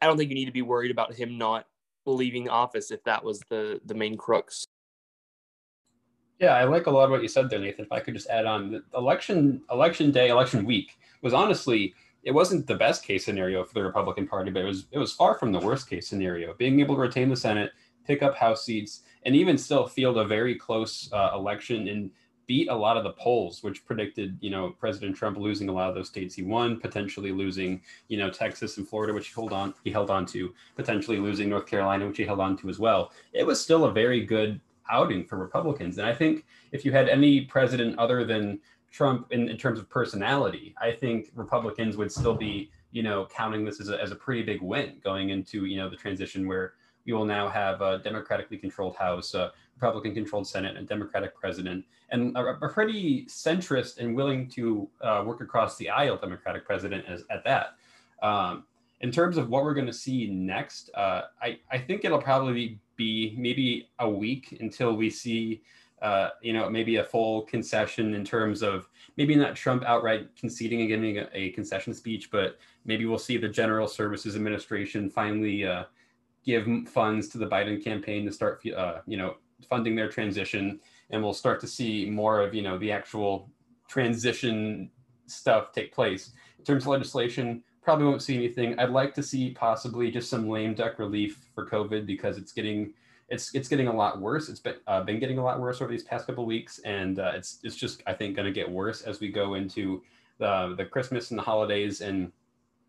I 0.00 0.06
don't 0.06 0.16
think 0.16 0.28
you 0.28 0.36
need 0.36 0.46
to 0.46 0.52
be 0.52 0.62
worried 0.62 0.90
about 0.90 1.14
him 1.14 1.38
not 1.38 1.66
leaving 2.06 2.48
office 2.48 2.90
if 2.90 3.02
that 3.04 3.24
was 3.24 3.40
the 3.48 3.80
the 3.84 3.94
main 3.94 4.16
crux. 4.16 4.66
Yeah, 6.38 6.54
I 6.54 6.64
like 6.64 6.86
a 6.86 6.90
lot 6.90 7.04
of 7.04 7.10
what 7.10 7.22
you 7.22 7.28
said 7.28 7.50
there, 7.50 7.58
Nathan. 7.58 7.84
If 7.84 7.92
I 7.92 8.00
could 8.00 8.14
just 8.14 8.28
add 8.28 8.46
on, 8.46 8.82
election 8.94 9.62
election 9.70 10.10
day, 10.12 10.28
election 10.28 10.64
week 10.64 10.98
was 11.22 11.34
honestly 11.34 11.94
it 12.22 12.32
wasn't 12.32 12.66
the 12.66 12.74
best 12.74 13.04
case 13.04 13.24
scenario 13.24 13.64
for 13.64 13.74
the 13.74 13.82
Republican 13.82 14.26
Party, 14.26 14.50
but 14.50 14.62
it 14.62 14.66
was 14.66 14.86
it 14.92 14.98
was 14.98 15.12
far 15.12 15.38
from 15.38 15.52
the 15.52 15.58
worst 15.58 15.88
case 15.88 16.08
scenario. 16.08 16.54
Being 16.54 16.80
able 16.80 16.94
to 16.94 17.00
retain 17.00 17.28
the 17.28 17.36
Senate, 17.36 17.72
pick 18.06 18.22
up 18.22 18.36
House 18.36 18.64
seats, 18.64 19.02
and 19.24 19.34
even 19.34 19.58
still 19.58 19.86
field 19.86 20.18
a 20.18 20.24
very 20.24 20.54
close 20.54 21.10
uh, 21.12 21.30
election 21.34 21.88
and 21.88 22.10
beat 22.46 22.68
a 22.68 22.74
lot 22.74 22.96
of 22.96 23.04
the 23.04 23.12
polls, 23.12 23.62
which 23.62 23.84
predicted, 23.84 24.38
you 24.40 24.48
know, 24.48 24.70
President 24.80 25.14
Trump 25.14 25.36
losing 25.36 25.68
a 25.68 25.72
lot 25.72 25.90
of 25.90 25.94
those 25.94 26.08
states 26.08 26.34
he 26.34 26.42
won, 26.42 26.80
potentially 26.80 27.30
losing, 27.30 27.82
you 28.08 28.16
know, 28.16 28.30
Texas 28.30 28.78
and 28.78 28.88
Florida, 28.88 29.12
which 29.12 29.28
he 29.28 29.34
held 29.34 29.52
on 29.52 29.74
he 29.84 29.90
held 29.90 30.10
on 30.10 30.24
to, 30.26 30.54
potentially 30.76 31.18
losing 31.18 31.48
North 31.48 31.66
Carolina, 31.66 32.06
which 32.06 32.16
he 32.16 32.24
held 32.24 32.40
on 32.40 32.56
to 32.58 32.68
as 32.68 32.78
well. 32.78 33.12
It 33.32 33.46
was 33.46 33.60
still 33.60 33.84
a 33.84 33.92
very 33.92 34.24
good 34.24 34.60
outing 34.90 35.24
for 35.24 35.36
Republicans, 35.36 35.98
and 35.98 36.06
I 36.06 36.14
think 36.14 36.44
if 36.72 36.84
you 36.84 36.92
had 36.92 37.08
any 37.08 37.42
president 37.42 37.98
other 37.98 38.24
than 38.24 38.60
Trump 38.90 39.30
in, 39.30 39.48
in 39.48 39.56
terms 39.56 39.78
of 39.78 39.88
personality, 39.88 40.74
I 40.80 40.92
think 40.92 41.30
Republicans 41.34 41.96
would 41.96 42.10
still 42.10 42.34
be, 42.34 42.70
you 42.90 43.02
know, 43.02 43.26
counting 43.34 43.64
this 43.64 43.80
as 43.80 43.90
a, 43.90 44.00
as 44.00 44.10
a 44.10 44.16
pretty 44.16 44.42
big 44.42 44.62
win 44.62 44.96
going 45.04 45.30
into, 45.30 45.66
you 45.66 45.76
know, 45.76 45.88
the 45.88 45.96
transition 45.96 46.48
where 46.48 46.74
we 47.04 47.12
will 47.12 47.24
now 47.24 47.48
have 47.48 47.80
a 47.80 47.98
democratically 47.98 48.58
controlled 48.58 48.96
House, 48.96 49.34
a 49.34 49.52
Republican 49.76 50.14
controlled 50.14 50.46
Senate, 50.46 50.76
and 50.76 50.84
a 50.84 50.88
Democratic 50.88 51.34
president, 51.34 51.84
and 52.10 52.36
a, 52.36 52.40
a 52.40 52.68
pretty 52.68 53.24
centrist 53.26 53.98
and 53.98 54.14
willing 54.14 54.48
to 54.48 54.88
uh, 55.00 55.22
work 55.24 55.40
across 55.40 55.76
the 55.76 55.88
aisle 55.88 56.16
Democratic 56.16 56.64
president 56.66 57.04
as, 57.06 57.24
at 57.30 57.44
that. 57.44 57.76
Um, 58.22 58.64
in 59.00 59.10
terms 59.10 59.36
of 59.36 59.48
what 59.48 59.62
we're 59.62 59.74
going 59.74 59.86
to 59.86 59.92
see 59.92 60.28
next, 60.28 60.90
uh, 60.94 61.22
I, 61.40 61.58
I 61.70 61.78
think 61.78 62.04
it'll 62.04 62.20
probably 62.20 62.78
be 62.98 63.34
maybe 63.38 63.88
a 64.00 64.10
week 64.10 64.58
until 64.60 64.94
we 64.94 65.08
see, 65.08 65.62
uh, 66.02 66.28
you 66.42 66.52
know, 66.52 66.68
maybe 66.68 66.96
a 66.96 67.04
full 67.04 67.42
concession 67.42 68.12
in 68.12 68.24
terms 68.24 68.62
of 68.62 68.88
maybe 69.16 69.34
not 69.34 69.56
Trump 69.56 69.82
outright 69.84 70.28
conceding 70.36 70.80
and 70.80 70.88
giving 70.88 71.18
a, 71.18 71.28
a 71.32 71.50
concession 71.52 71.94
speech, 71.94 72.30
but 72.30 72.58
maybe 72.84 73.06
we'll 73.06 73.16
see 73.16 73.38
the 73.38 73.48
General 73.48 73.88
Services 73.88 74.36
Administration 74.36 75.08
finally 75.08 75.64
uh, 75.64 75.84
give 76.44 76.66
funds 76.86 77.28
to 77.28 77.38
the 77.38 77.46
Biden 77.46 77.82
campaign 77.82 78.26
to 78.26 78.32
start, 78.32 78.60
uh, 78.76 78.98
you 79.06 79.16
know, 79.16 79.36
funding 79.68 79.96
their 79.96 80.08
transition, 80.08 80.78
and 81.10 81.22
we'll 81.22 81.32
start 81.32 81.60
to 81.60 81.66
see 81.66 82.10
more 82.10 82.42
of, 82.42 82.54
you 82.54 82.62
know, 82.62 82.76
the 82.78 82.92
actual 82.92 83.48
transition 83.88 84.90
stuff 85.26 85.72
take 85.72 85.92
place. 85.92 86.32
In 86.58 86.64
terms 86.64 86.84
of 86.84 86.88
legislation, 86.88 87.62
probably 87.88 88.04
won't 88.04 88.20
see 88.20 88.34
anything. 88.34 88.78
I'd 88.78 88.90
like 88.90 89.14
to 89.14 89.22
see 89.22 89.48
possibly 89.48 90.10
just 90.10 90.28
some 90.28 90.46
lame 90.46 90.74
duck 90.74 90.98
relief 90.98 91.46
for 91.54 91.64
COVID 91.64 92.04
because 92.04 92.36
it's 92.36 92.52
getting 92.52 92.92
it's 93.30 93.54
it's 93.54 93.66
getting 93.66 93.88
a 93.88 93.92
lot 93.94 94.20
worse. 94.20 94.50
It's 94.50 94.60
been 94.60 94.74
uh, 94.86 95.02
been 95.04 95.18
getting 95.18 95.38
a 95.38 95.42
lot 95.42 95.58
worse 95.58 95.80
over 95.80 95.90
these 95.90 96.02
past 96.02 96.26
couple 96.26 96.44
weeks, 96.44 96.80
and 96.80 97.18
uh, 97.18 97.32
it's 97.34 97.60
it's 97.62 97.76
just 97.76 98.02
I 98.06 98.12
think 98.12 98.36
going 98.36 98.44
to 98.44 98.52
get 98.52 98.70
worse 98.70 99.00
as 99.00 99.20
we 99.20 99.30
go 99.30 99.54
into 99.54 100.02
the 100.36 100.74
the 100.76 100.84
Christmas 100.84 101.30
and 101.30 101.38
the 101.38 101.42
holidays 101.42 102.02
and 102.02 102.30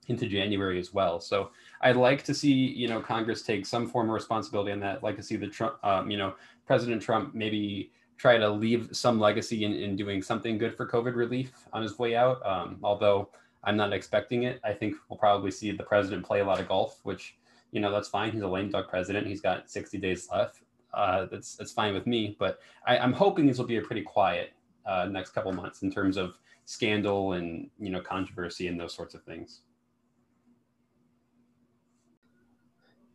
into 0.09 0.27
January 0.27 0.77
as 0.77 0.93
well. 0.93 1.21
So 1.21 1.51
I'd 1.79 1.95
like 1.95 2.25
to 2.25 2.33
see, 2.33 2.51
you 2.51 2.89
know, 2.89 2.99
Congress 2.99 3.41
take 3.41 3.65
some 3.65 3.87
form 3.87 4.09
of 4.09 4.13
responsibility 4.13 4.73
on 4.73 4.81
that. 4.81 4.97
I'd 4.97 5.03
like 5.03 5.15
to 5.15 5.23
see 5.23 5.37
the 5.37 5.47
Trump, 5.47 5.75
um, 5.81 6.11
you 6.11 6.17
know, 6.17 6.33
President 6.67 7.01
Trump 7.01 7.33
maybe 7.33 7.93
try 8.17 8.37
to 8.37 8.49
leave 8.49 8.89
some 8.91 9.17
legacy 9.17 9.63
in, 9.63 9.71
in 9.71 9.95
doing 9.95 10.21
something 10.21 10.57
good 10.57 10.75
for 10.75 10.85
COVID 10.85 11.15
relief 11.15 11.53
on 11.71 11.83
his 11.83 11.97
way 11.97 12.17
out. 12.17 12.45
Um, 12.45 12.79
although 12.83 13.29
I'm 13.63 13.75
not 13.75 13.93
expecting 13.93 14.43
it. 14.43 14.59
I 14.63 14.73
think 14.73 14.95
we'll 15.09 15.19
probably 15.19 15.51
see 15.51 15.71
the 15.71 15.83
president 15.83 16.25
play 16.25 16.39
a 16.39 16.45
lot 16.45 16.59
of 16.59 16.67
golf, 16.67 16.99
which, 17.03 17.35
you 17.71 17.79
know, 17.81 17.91
that's 17.91 18.07
fine. 18.07 18.31
He's 18.31 18.41
a 18.41 18.47
lame 18.47 18.69
duck 18.69 18.89
president. 18.89 19.27
He's 19.27 19.41
got 19.41 19.69
60 19.69 19.97
days 19.97 20.27
left. 20.31 20.61
Uh, 20.93 21.25
that's 21.25 21.55
that's 21.55 21.71
fine 21.71 21.93
with 21.93 22.07
me. 22.07 22.35
But 22.39 22.59
I, 22.85 22.97
am 22.97 23.13
hoping 23.13 23.45
these 23.45 23.59
will 23.59 23.67
be 23.67 23.77
a 23.77 23.81
pretty 23.81 24.01
quiet 24.01 24.53
uh, 24.85 25.05
next 25.05 25.31
couple 25.31 25.51
months 25.51 25.83
in 25.83 25.91
terms 25.91 26.17
of 26.17 26.37
scandal 26.65 27.33
and 27.33 27.69
you 27.79 27.89
know 27.89 28.01
controversy 28.01 28.67
and 28.67 28.79
those 28.79 28.93
sorts 28.93 29.13
of 29.13 29.23
things. 29.23 29.61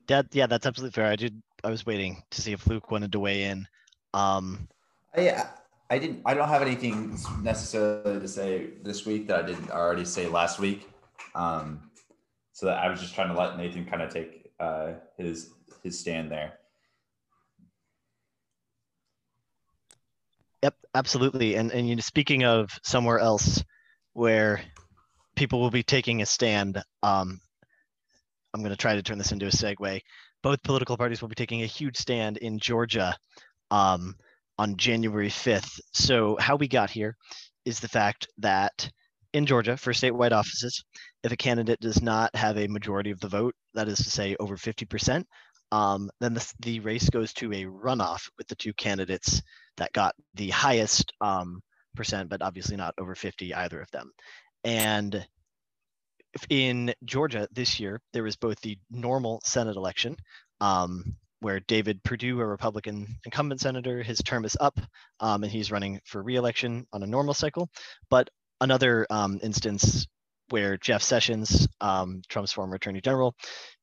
That 0.06 0.26
yeah, 0.32 0.46
that's 0.46 0.66
absolutely 0.66 0.92
fair. 0.92 1.10
I 1.10 1.16
did. 1.16 1.42
I 1.64 1.70
was 1.70 1.84
waiting 1.84 2.22
to 2.30 2.42
see 2.42 2.52
if 2.52 2.66
Luke 2.66 2.90
wanted 2.90 3.10
to 3.12 3.18
weigh 3.18 3.44
in. 3.44 3.66
Um, 4.12 4.68
I 5.16 5.44
I 5.90 5.98
didn't. 5.98 6.22
I 6.24 6.34
don't 6.34 6.48
have 6.48 6.62
anything 6.62 7.16
necessarily 7.42 8.20
to 8.20 8.28
say 8.28 8.70
this 8.82 9.04
week 9.04 9.26
that 9.28 9.44
I 9.44 9.46
didn't 9.46 9.70
already 9.70 10.04
say 10.04 10.26
last 10.26 10.58
week. 10.58 10.88
Um, 11.34 11.90
so 12.52 12.66
that 12.66 12.78
I 12.78 12.88
was 12.88 13.00
just 13.00 13.14
trying 13.14 13.28
to 13.28 13.38
let 13.38 13.56
Nathan 13.58 13.84
kind 13.84 14.02
of 14.02 14.12
take 14.12 14.50
uh, 14.58 14.92
his 15.18 15.50
his 15.82 15.98
stand 15.98 16.30
there. 16.30 16.54
Yep, 20.62 20.74
absolutely. 20.94 21.56
And 21.56 21.70
and 21.72 21.88
you 21.88 21.96
know, 21.96 22.00
speaking 22.00 22.44
of 22.44 22.70
somewhere 22.82 23.18
else 23.18 23.62
where 24.14 24.62
people 25.36 25.60
will 25.60 25.70
be 25.70 25.82
taking 25.82 26.22
a 26.22 26.26
stand, 26.26 26.82
um, 27.02 27.40
I'm 28.54 28.60
going 28.60 28.70
to 28.70 28.76
try 28.76 28.94
to 28.94 29.02
turn 29.02 29.18
this 29.18 29.32
into 29.32 29.46
a 29.46 29.50
segue. 29.50 30.00
Both 30.42 30.62
political 30.62 30.96
parties 30.96 31.20
will 31.20 31.28
be 31.28 31.34
taking 31.34 31.62
a 31.62 31.66
huge 31.66 31.96
stand 31.96 32.38
in 32.38 32.58
Georgia 32.58 33.16
um, 33.70 34.14
on 34.58 34.76
January 34.76 35.28
5th. 35.28 35.80
So, 35.92 36.36
how 36.38 36.56
we 36.56 36.68
got 36.68 36.90
here 36.90 37.16
is 37.64 37.80
the 37.80 37.88
fact 37.88 38.28
that 38.38 38.90
in 39.32 39.46
Georgia, 39.46 39.76
for 39.76 39.92
statewide 39.92 40.32
offices, 40.32 40.84
if 41.24 41.32
a 41.32 41.36
candidate 41.36 41.80
does 41.80 42.00
not 42.00 42.34
have 42.36 42.56
a 42.56 42.68
majority 42.68 43.10
of 43.10 43.20
the 43.20 43.28
vote, 43.28 43.54
that 43.74 43.88
is 43.88 43.98
to 43.98 44.10
say 44.10 44.36
over 44.38 44.56
50%, 44.56 45.24
um, 45.72 46.08
then 46.20 46.34
the, 46.34 46.52
the, 46.60 46.80
race 46.80 47.10
goes 47.10 47.32
to 47.34 47.52
a 47.52 47.64
runoff 47.64 48.30
with 48.38 48.46
the 48.46 48.54
two 48.54 48.72
candidates 48.74 49.42
that 49.76 49.92
got 49.92 50.14
the 50.34 50.50
highest 50.50 51.12
um, 51.20 51.60
percent, 51.96 52.28
but 52.28 52.42
obviously 52.42 52.76
not 52.76 52.94
over 52.98 53.16
50 53.16 53.52
either 53.54 53.80
of 53.80 53.90
them. 53.90 54.12
And 54.62 55.26
in 56.48 56.94
Georgia 57.04 57.48
this 57.52 57.80
year, 57.80 58.00
there 58.12 58.22
was 58.22 58.36
both 58.36 58.60
the 58.60 58.78
normal 58.90 59.40
Senate 59.44 59.76
election, 59.76 60.16
um, 60.60 61.16
where 61.44 61.60
David 61.60 62.02
Perdue, 62.02 62.40
a 62.40 62.46
Republican 62.46 63.06
incumbent 63.26 63.60
senator, 63.60 64.02
his 64.02 64.18
term 64.20 64.46
is 64.46 64.56
up 64.58 64.80
um, 65.20 65.42
and 65.42 65.52
he's 65.52 65.70
running 65.70 66.00
for 66.06 66.22
reelection 66.22 66.86
on 66.90 67.02
a 67.02 67.06
normal 67.06 67.34
cycle, 67.34 67.68
but 68.08 68.30
another 68.62 69.06
um, 69.10 69.38
instance 69.42 70.06
where 70.48 70.78
Jeff 70.78 71.02
Sessions, 71.02 71.68
um, 71.82 72.22
Trump's 72.30 72.52
former 72.52 72.76
attorney 72.76 73.02
general, 73.02 73.34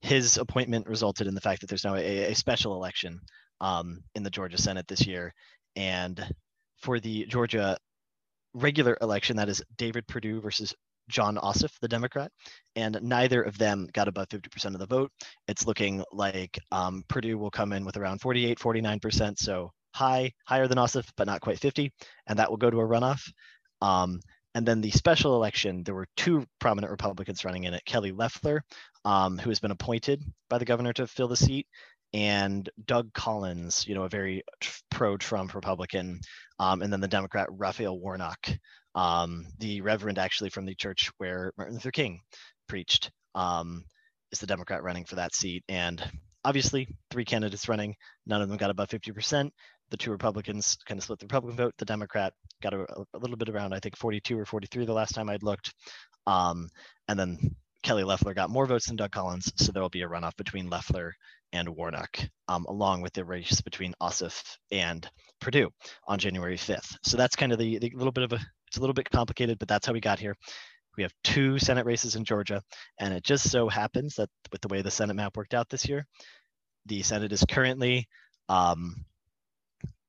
his 0.02 0.40
appointment 0.40 0.88
resulted 0.88 1.28
in 1.28 1.36
the 1.36 1.42
fact 1.42 1.62
that 1.62 1.68
there's 1.68 1.84
now 1.84 1.94
a, 1.94 2.32
a 2.32 2.34
special 2.34 2.74
election 2.74 3.20
um, 3.62 4.02
in 4.16 4.24
the 4.24 4.32
Georgia 4.32 4.58
Senate 4.58 4.88
this 4.88 5.06
year. 5.06 5.32
And 5.76 6.20
for 6.78 7.00
the 7.00 7.28
Georgia 7.28 7.78
regular 8.56 8.98
election, 9.04 9.38
that 9.38 9.50
is 9.50 9.64
David 9.78 10.08
Perdue 10.08 10.42
versus 10.42 10.74
Jon 11.10 11.38
Ossoff, 11.38 11.78
the 11.82 11.88
Democrat, 11.88 12.32
and 12.76 13.00
neither 13.02 13.42
of 13.42 13.58
them 13.58 13.88
got 13.94 14.08
above 14.08 14.30
50% 14.30 14.74
of 14.74 14.80
the 14.80 14.86
vote. 14.86 15.12
It's 15.48 15.66
looking 15.66 16.04
like 16.12 16.58
um, 16.72 17.04
Perdue 17.08 17.38
will 17.38 17.52
come 17.52 17.74
in 17.74 17.86
with 17.86 17.98
around 17.98 18.22
48, 18.22 18.60
49%, 18.60 19.38
so 19.38 19.72
high, 19.94 20.32
higher 20.46 20.68
than 20.68 20.78
Ossoff, 20.78 21.10
but 21.18 21.28
not 21.28 21.42
quite 21.42 21.60
50, 21.60 21.92
and 22.28 22.40
that 22.40 22.50
will 22.50 22.58
go 22.58 22.70
to 22.70 22.80
a 22.80 22.88
runoff. 22.88 23.22
Um, 23.82 24.20
and 24.54 24.66
then 24.66 24.82
the 24.82 24.92
special 24.92 25.36
election, 25.36 25.84
there 25.84 25.96
were 25.96 26.08
two 26.18 26.46
prominent 26.60 26.92
Republicans 26.92 27.46
running 27.46 27.64
in 27.64 27.74
it 27.74 27.86
Kelly 27.86 28.12
Loeffler, 28.12 28.64
um, 29.06 29.38
who 29.38 29.50
has 29.50 29.60
been 29.60 29.72
appointed 29.72 30.24
by 30.50 30.58
the 30.58 30.66
governor 30.66 30.94
to 30.94 31.08
fill 31.08 31.28
the 31.28 31.38
seat, 31.38 31.68
and 32.14 32.70
Doug 32.86 33.14
Collins, 33.14 33.88
you 33.88 33.96
know, 33.96 34.04
a 34.04 34.10
very 34.10 34.44
pro 34.90 35.16
Trump 35.16 35.56
Republican, 35.56 36.20
um, 36.62 36.84
and 36.84 36.94
then 36.94 37.02
the 37.02 37.08
Democrat 37.08 37.48
Raphael 37.50 38.00
Warnock, 38.00 38.48
um, 38.94 39.48
the 39.58 39.82
reverend 39.82 40.20
actually 40.20 40.52
from 40.52 40.66
the 40.66 40.76
church 40.76 41.10
where 41.18 41.52
Martin 41.58 41.74
Luther 41.74 41.90
King 41.90 42.22
preached, 42.68 43.10
um, 43.34 43.84
is 44.32 44.40
the 44.40 44.48
Democrat 44.48 44.84
running 44.84 45.06
for 45.06 45.16
that 45.16 45.34
seat. 45.34 45.64
And 45.68 46.04
obviously, 46.46 46.88
three 47.10 47.26
candidates 47.26 47.68
running, 47.68 47.96
none 48.28 48.44
of 48.44 48.48
them 48.48 48.58
got 48.58 48.70
above 48.70 48.90
50% 48.90 49.50
the 49.90 49.98
two 49.98 50.12
Republicans 50.12 50.78
kind 50.86 50.98
of 50.98 51.04
split 51.04 51.20
the 51.20 51.26
Republican 51.26 51.58
vote. 51.58 51.74
The 51.78 51.86
Democrat 51.86 52.34
got 52.64 52.74
a, 52.74 52.86
a 53.14 53.20
little 53.20 53.36
bit 53.36 53.50
around, 53.50 53.74
I 53.74 53.80
think, 53.80 53.98
42 53.98 54.40
or 54.40 54.46
43 54.46 54.86
the 54.86 54.94
last 54.94 55.14
time 55.14 55.30
I'd 55.30 55.44
looked. 55.44 55.74
Um, 56.26 56.70
and 57.08 57.20
then 57.20 57.56
Kelly 57.84 58.04
Loeffler 58.04 58.34
got 58.34 58.50
more 58.50 58.66
votes 58.66 58.88
than 58.88 58.96
Doug 58.96 59.12
Collins, 59.12 59.52
so 59.58 59.72
there 59.72 59.82
will 59.82 59.90
be 59.90 60.04
a 60.04 60.08
runoff 60.08 60.36
between 60.38 60.70
Loeffler 60.70 61.14
and 61.54 61.70
Warnock, 61.70 62.20
um, 62.48 62.66
along 62.66 63.02
with 63.02 63.14
the 63.14 63.26
race 63.26 63.62
between 63.62 63.94
Ossoff 64.02 64.58
and 64.72 65.08
Perdue 65.40 65.70
on 66.08 66.20
January 66.20 66.58
5th. 66.58 66.96
So 67.04 67.18
that's 67.18 67.36
kind 67.36 67.52
of 67.52 67.60
the, 67.60 67.78
the 67.80 67.92
little 67.96 68.12
bit 68.12 68.24
of 68.24 68.34
a, 68.34 68.40
it's 68.68 68.78
a 68.78 68.80
little 68.80 68.94
bit 68.94 69.10
complicated, 69.10 69.60
but 69.60 69.68
that's 69.68 69.86
how 69.86 69.94
we 69.94 70.00
got 70.00 70.20
here. 70.20 70.36
We 70.98 71.04
have 71.04 71.14
two 71.24 71.58
Senate 71.58 71.86
races 71.86 72.16
in 72.16 72.26
Georgia, 72.26 72.62
and 73.00 73.14
it 73.14 73.24
just 73.24 73.50
so 73.50 73.70
happens 73.70 74.16
that 74.16 74.30
with 74.52 74.62
the 74.62 74.68
way 74.68 74.82
the 74.82 74.92
Senate 74.92 75.16
map 75.16 75.38
worked 75.38 75.54
out 75.54 75.70
this 75.70 75.88
year, 75.88 76.06
the 76.86 77.02
Senate 77.02 77.32
is 77.32 77.46
currently 77.50 78.08
um, 78.50 79.06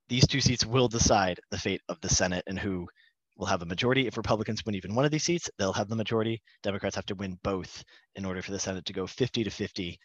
these 0.09 0.27
two 0.27 0.41
seats 0.41 0.67
will 0.67 0.89
decide 0.89 1.41
the 1.51 1.59
fate 1.59 1.81
of 1.89 2.01
the 2.01 2.09
Senate 2.09 2.45
and 2.47 2.59
who 2.59 2.89
will 3.37 3.47
have 3.47 3.63
a 3.63 3.67
majority. 3.67 4.07
If 4.07 4.17
Republicans 4.17 4.65
win 4.65 4.75
even 4.75 4.95
one 4.95 5.05
of 5.05 5.11
these 5.11 5.25
seats, 5.25 5.49
they'll 5.59 5.73
have 5.73 5.89
the 5.89 5.97
majority. 5.97 6.43
Democrats 6.63 6.97
have 6.97 7.07
to 7.07 7.15
win 7.15 7.39
both 7.43 7.85
in 8.17 8.25
order 8.25 8.43
for 8.43 8.51
the 8.51 8.59
Senate 8.59 8.85
to 8.87 8.93
go 8.93 9.07
50 9.07 9.45
to 9.45 9.51
50 9.51 9.99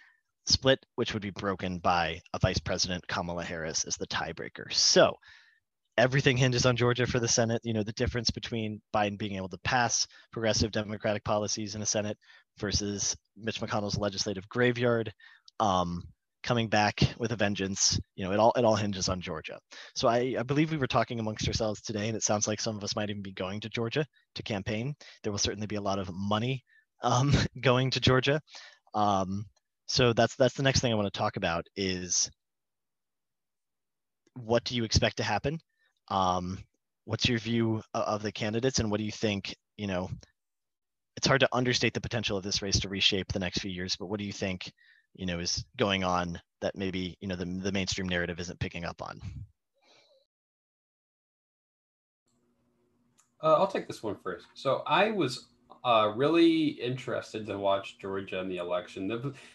split, 0.50 0.86
which 0.96 1.14
would 1.14 1.22
be 1.22 1.32
broken 1.32 1.80
by 1.80 2.22
a 2.34 2.40
Vice 2.40 2.60
President 2.60 3.08
Kamala 3.08 3.44
Harris 3.44 3.84
as 3.86 3.96
the 3.98 4.08
tiebreaker. 4.08 4.72
So 4.72 5.16
everything 5.98 6.38
hinges 6.38 6.66
on 6.66 6.78
Georgia 6.78 7.08
for 7.08 7.20
the 7.20 7.28
Senate. 7.28 7.62
You 7.64 7.74
know, 7.74 7.84
the 7.84 7.94
difference 7.94 8.30
between 8.30 8.82
Biden 8.94 9.18
being 9.18 9.36
able 9.36 9.50
to 9.50 9.60
pass 9.60 10.08
progressive 10.32 10.72
Democratic 10.72 11.24
policies 11.24 11.76
in 11.76 11.82
a 11.82 11.86
Senate 11.86 12.18
versus 12.60 13.16
Mitch 13.36 13.60
McConnell's 13.60 13.98
legislative 13.98 14.48
graveyard. 14.50 15.14
Um, 15.60 16.04
coming 16.44 16.70
back 16.70 17.02
with 17.18 17.34
a 17.34 17.36
vengeance. 17.36 18.00
You 18.16 18.24
know, 18.24 18.32
it 18.32 18.40
all 18.40 18.54
it 18.56 18.64
all 18.64 18.76
hinges 18.76 19.10
on 19.10 19.22
Georgia. 19.22 19.60
So 19.96 20.08
I, 20.08 20.36
I 20.40 20.44
believe 20.44 20.72
we 20.72 20.78
were 20.78 20.88
talking 20.88 21.20
amongst 21.20 21.48
ourselves 21.48 21.82
today, 21.82 22.08
and 22.08 22.16
it 22.16 22.24
sounds 22.24 22.48
like 22.48 22.62
some 22.62 22.78
of 22.78 22.84
us 22.84 22.96
might 22.96 23.10
even 23.10 23.22
be 23.22 23.34
going 23.34 23.60
to 23.62 23.70
Georgia 23.70 24.06
to 24.36 24.44
campaign. 24.44 24.96
There 25.24 25.32
will 25.32 25.40
certainly 25.40 25.68
be 25.68 25.76
a 25.76 25.82
lot 25.82 26.00
of 26.00 26.10
money 26.14 26.64
um, 27.04 27.34
going 27.62 27.92
to 27.92 28.00
Georgia. 28.00 28.40
Um, 28.94 29.46
so 29.88 30.14
that's 30.14 30.36
that's 30.36 30.56
the 30.56 30.64
next 30.64 30.82
thing 30.82 30.92
I 30.92 30.96
want 30.96 31.12
to 31.12 31.18
talk 31.18 31.38
about 31.38 31.66
is 31.76 32.30
what 34.36 34.64
do 34.64 34.76
you 34.76 34.84
expect 34.84 35.18
to 35.18 35.24
happen? 35.24 35.60
Um, 36.10 36.60
what's 37.06 37.28
your 37.28 37.40
view 37.40 37.82
of, 37.94 38.22
the 38.22 38.32
candidates, 38.32 38.80
and 38.80 38.92
what 38.92 39.00
do 39.00 39.04
you 39.04 39.12
think? 39.12 39.56
You 39.78 39.88
know, 39.88 40.10
it's 41.16 41.28
hard 41.28 41.42
to 41.42 41.50
understate 41.52 41.94
the 41.94 42.02
potential 42.02 42.38
of 42.38 42.44
this 42.44 42.62
race 42.62 42.80
to 42.82 42.90
reshape 42.90 43.32
the 43.34 43.40
next 43.40 43.62
few 43.62 43.72
years, 43.72 43.96
but 43.98 44.08
what 44.08 44.20
do 44.20 44.26
you 44.26 44.34
think 44.34 44.72
you 45.18 45.26
know 45.26 45.40
is 45.40 45.66
going 45.76 46.04
on 46.04 46.40
that 46.62 46.76
maybe 46.76 47.18
you 47.20 47.28
know 47.28 47.36
the, 47.36 47.46
the 47.46 47.72
mainstream 47.72 48.08
narrative 48.08 48.40
isn't 48.40 48.60
picking 48.60 48.86
up 48.86 49.02
on 49.02 49.20
uh, 53.44 53.54
i'll 53.56 53.68
take 53.68 53.88
this 53.88 54.02
one 54.02 54.16
first 54.24 54.46
so 54.54 54.84
i 54.86 55.12
was 55.12 55.48
uh, 55.88 56.12
really 56.16 56.66
interested 56.66 57.46
to 57.46 57.58
watch 57.58 57.98
georgia 58.00 58.40
in 58.40 58.50
the 58.50 58.58
election 58.58 59.10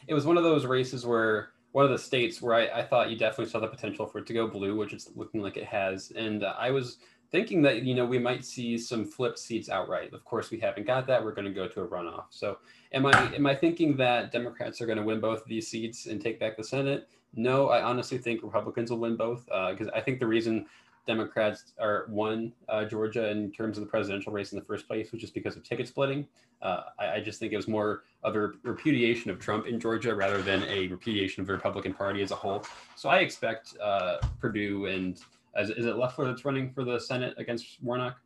it 0.09 0.15
was 0.15 0.25
one 0.25 0.37
of 0.37 0.43
those 0.43 0.65
races 0.65 1.05
where 1.07 1.51
one 1.73 1.85
of 1.85 1.91
the 1.91 1.99
states 1.99 2.43
where 2.43 2.55
I, 2.55 2.81
I 2.81 2.83
thought 2.83 3.11
you 3.11 3.17
definitely 3.17 3.51
saw 3.51 3.59
the 3.59 3.67
potential 3.67 4.07
for 4.07 4.19
it 4.19 4.27
to 4.27 4.33
go 4.33 4.47
blue 4.47 4.77
which 4.77 4.93
it's 4.93 5.11
looking 5.15 5.41
like 5.41 5.57
it 5.57 5.65
has 5.65 6.13
and 6.17 6.45
i 6.45 6.71
was 6.71 6.99
thinking 7.33 7.63
that 7.63 7.83
you 7.83 7.95
know 7.95 8.05
we 8.05 8.19
might 8.19 8.45
see 8.45 8.79
some 8.79 9.05
flip 9.05 9.37
seats 9.39 9.71
outright. 9.71 10.13
Of 10.13 10.25
course, 10.25 10.51
we 10.51 10.61
haven't 10.61 10.87
got 10.87 11.07
that. 11.07 11.25
We're 11.25 11.33
going 11.33 11.47
to 11.47 11.51
go 11.51 11.67
to 11.67 11.81
a 11.81 11.89
runoff. 11.89 12.27
So, 12.31 12.59
am 12.93 13.07
I 13.07 13.35
am 13.35 13.47
I 13.47 13.55
thinking 13.57 13.97
that 13.97 14.31
Democrats 14.31 14.81
are 14.81 14.87
going 14.87 14.99
to 14.99 15.05
win 15.05 15.19
both 15.19 15.41
of 15.41 15.49
these 15.49 15.67
seats 15.67 16.07
and 16.07 16.21
take 16.21 16.39
back 16.39 16.57
the 16.57 16.63
Senate? 16.63 17.09
No, 17.35 17.71
I 17.71 17.83
honestly 17.83 18.19
think 18.19 18.43
Republicans 18.43 18.91
will 18.91 18.99
win 18.99 19.17
both 19.17 19.47
because 19.47 19.89
uh, 19.89 19.97
I 19.97 20.03
think 20.03 20.21
the 20.21 20.27
reason 20.27 20.67
Democrats 21.07 21.73
are 21.81 22.07
won 22.09 22.53
uh, 22.69 22.85
Georgia 22.85 23.29
in 23.31 23.51
terms 23.51 23.77
of 23.77 23.85
the 23.85 23.91
presidential 23.91 24.33
race 24.33 24.53
in 24.53 24.59
the 24.59 24.65
first 24.65 24.87
place 24.87 25.11
was 25.11 25.21
just 25.21 25.35
because 25.35 25.57
of 25.57 25.65
ticket 25.65 25.89
splitting. 25.89 26.27
Uh, 26.61 26.83
I, 26.99 27.15
I, 27.15 27.21
just 27.21 27.41
think 27.41 27.53
it 27.53 27.57
was 27.57 27.67
more 27.67 28.05
of 28.23 28.37
a 28.37 28.51
repudiation 28.63 29.31
of 29.31 29.41
Trump 29.41 29.67
in 29.67 29.81
Georgia 29.81 30.15
rather 30.15 30.41
than 30.43 30.63
a 30.65 30.87
repudiation 30.87 31.41
of 31.41 31.49
the 31.49 31.53
Republican 31.53 31.93
Party 31.93 32.23
as 32.23 32.31
a 32.31 32.37
whole. 32.37 32.65
So 32.95 33.09
I 33.09 33.19
expect 33.19 33.77
uh, 33.83 34.19
Perdue 34.41 34.87
and 34.87 35.21
is, 35.57 35.71
is 35.71 35.87
it 35.87 35.97
Loeffler 35.97 36.27
that's 36.27 36.45
running 36.45 36.73
for 36.73 36.85
the 36.85 37.01
Senate 37.01 37.35
against 37.37 37.83
Warnock? 37.83 38.17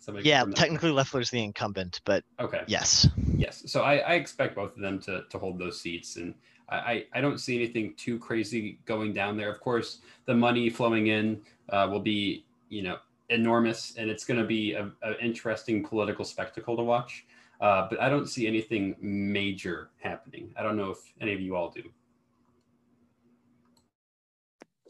Somebody 0.00 0.28
yeah, 0.28 0.44
technically 0.54 0.90
Loeffler's 0.90 1.30
the 1.30 1.44
incumbent, 1.44 2.00
but 2.04 2.24
okay. 2.40 2.62
Yes. 2.66 3.06
Yes. 3.36 3.62
So 3.66 3.82
I, 3.82 3.98
I 3.98 4.12
expect 4.14 4.56
both 4.56 4.74
of 4.74 4.82
them 4.82 4.98
to, 5.00 5.24
to 5.28 5.38
hold 5.38 5.58
those 5.58 5.80
seats. 5.80 6.16
And 6.16 6.34
I, 6.70 7.06
I 7.12 7.20
don't 7.20 7.38
see 7.38 7.56
anything 7.56 7.94
too 7.94 8.18
crazy 8.18 8.78
going 8.86 9.12
down 9.12 9.36
there. 9.36 9.50
Of 9.50 9.60
course, 9.60 9.98
the 10.26 10.34
money 10.34 10.70
flowing 10.70 11.08
in 11.08 11.40
uh, 11.68 11.88
will 11.90 12.00
be, 12.00 12.44
you 12.68 12.82
know, 12.82 12.98
enormous 13.28 13.94
and 13.96 14.10
it's 14.10 14.24
going 14.24 14.38
to 14.38 14.46
be 14.46 14.74
an 14.74 14.92
interesting 15.20 15.84
political 15.84 16.24
spectacle 16.24 16.76
to 16.76 16.82
watch. 16.82 17.24
Uh, 17.60 17.86
but 17.90 18.00
I 18.00 18.08
don't 18.08 18.26
see 18.26 18.46
anything 18.46 18.96
major 19.00 19.90
happening. 20.00 20.52
I 20.56 20.62
don't 20.62 20.76
know 20.76 20.90
if 20.90 20.98
any 21.20 21.34
of 21.34 21.40
you 21.40 21.56
all 21.56 21.70
do. 21.70 21.82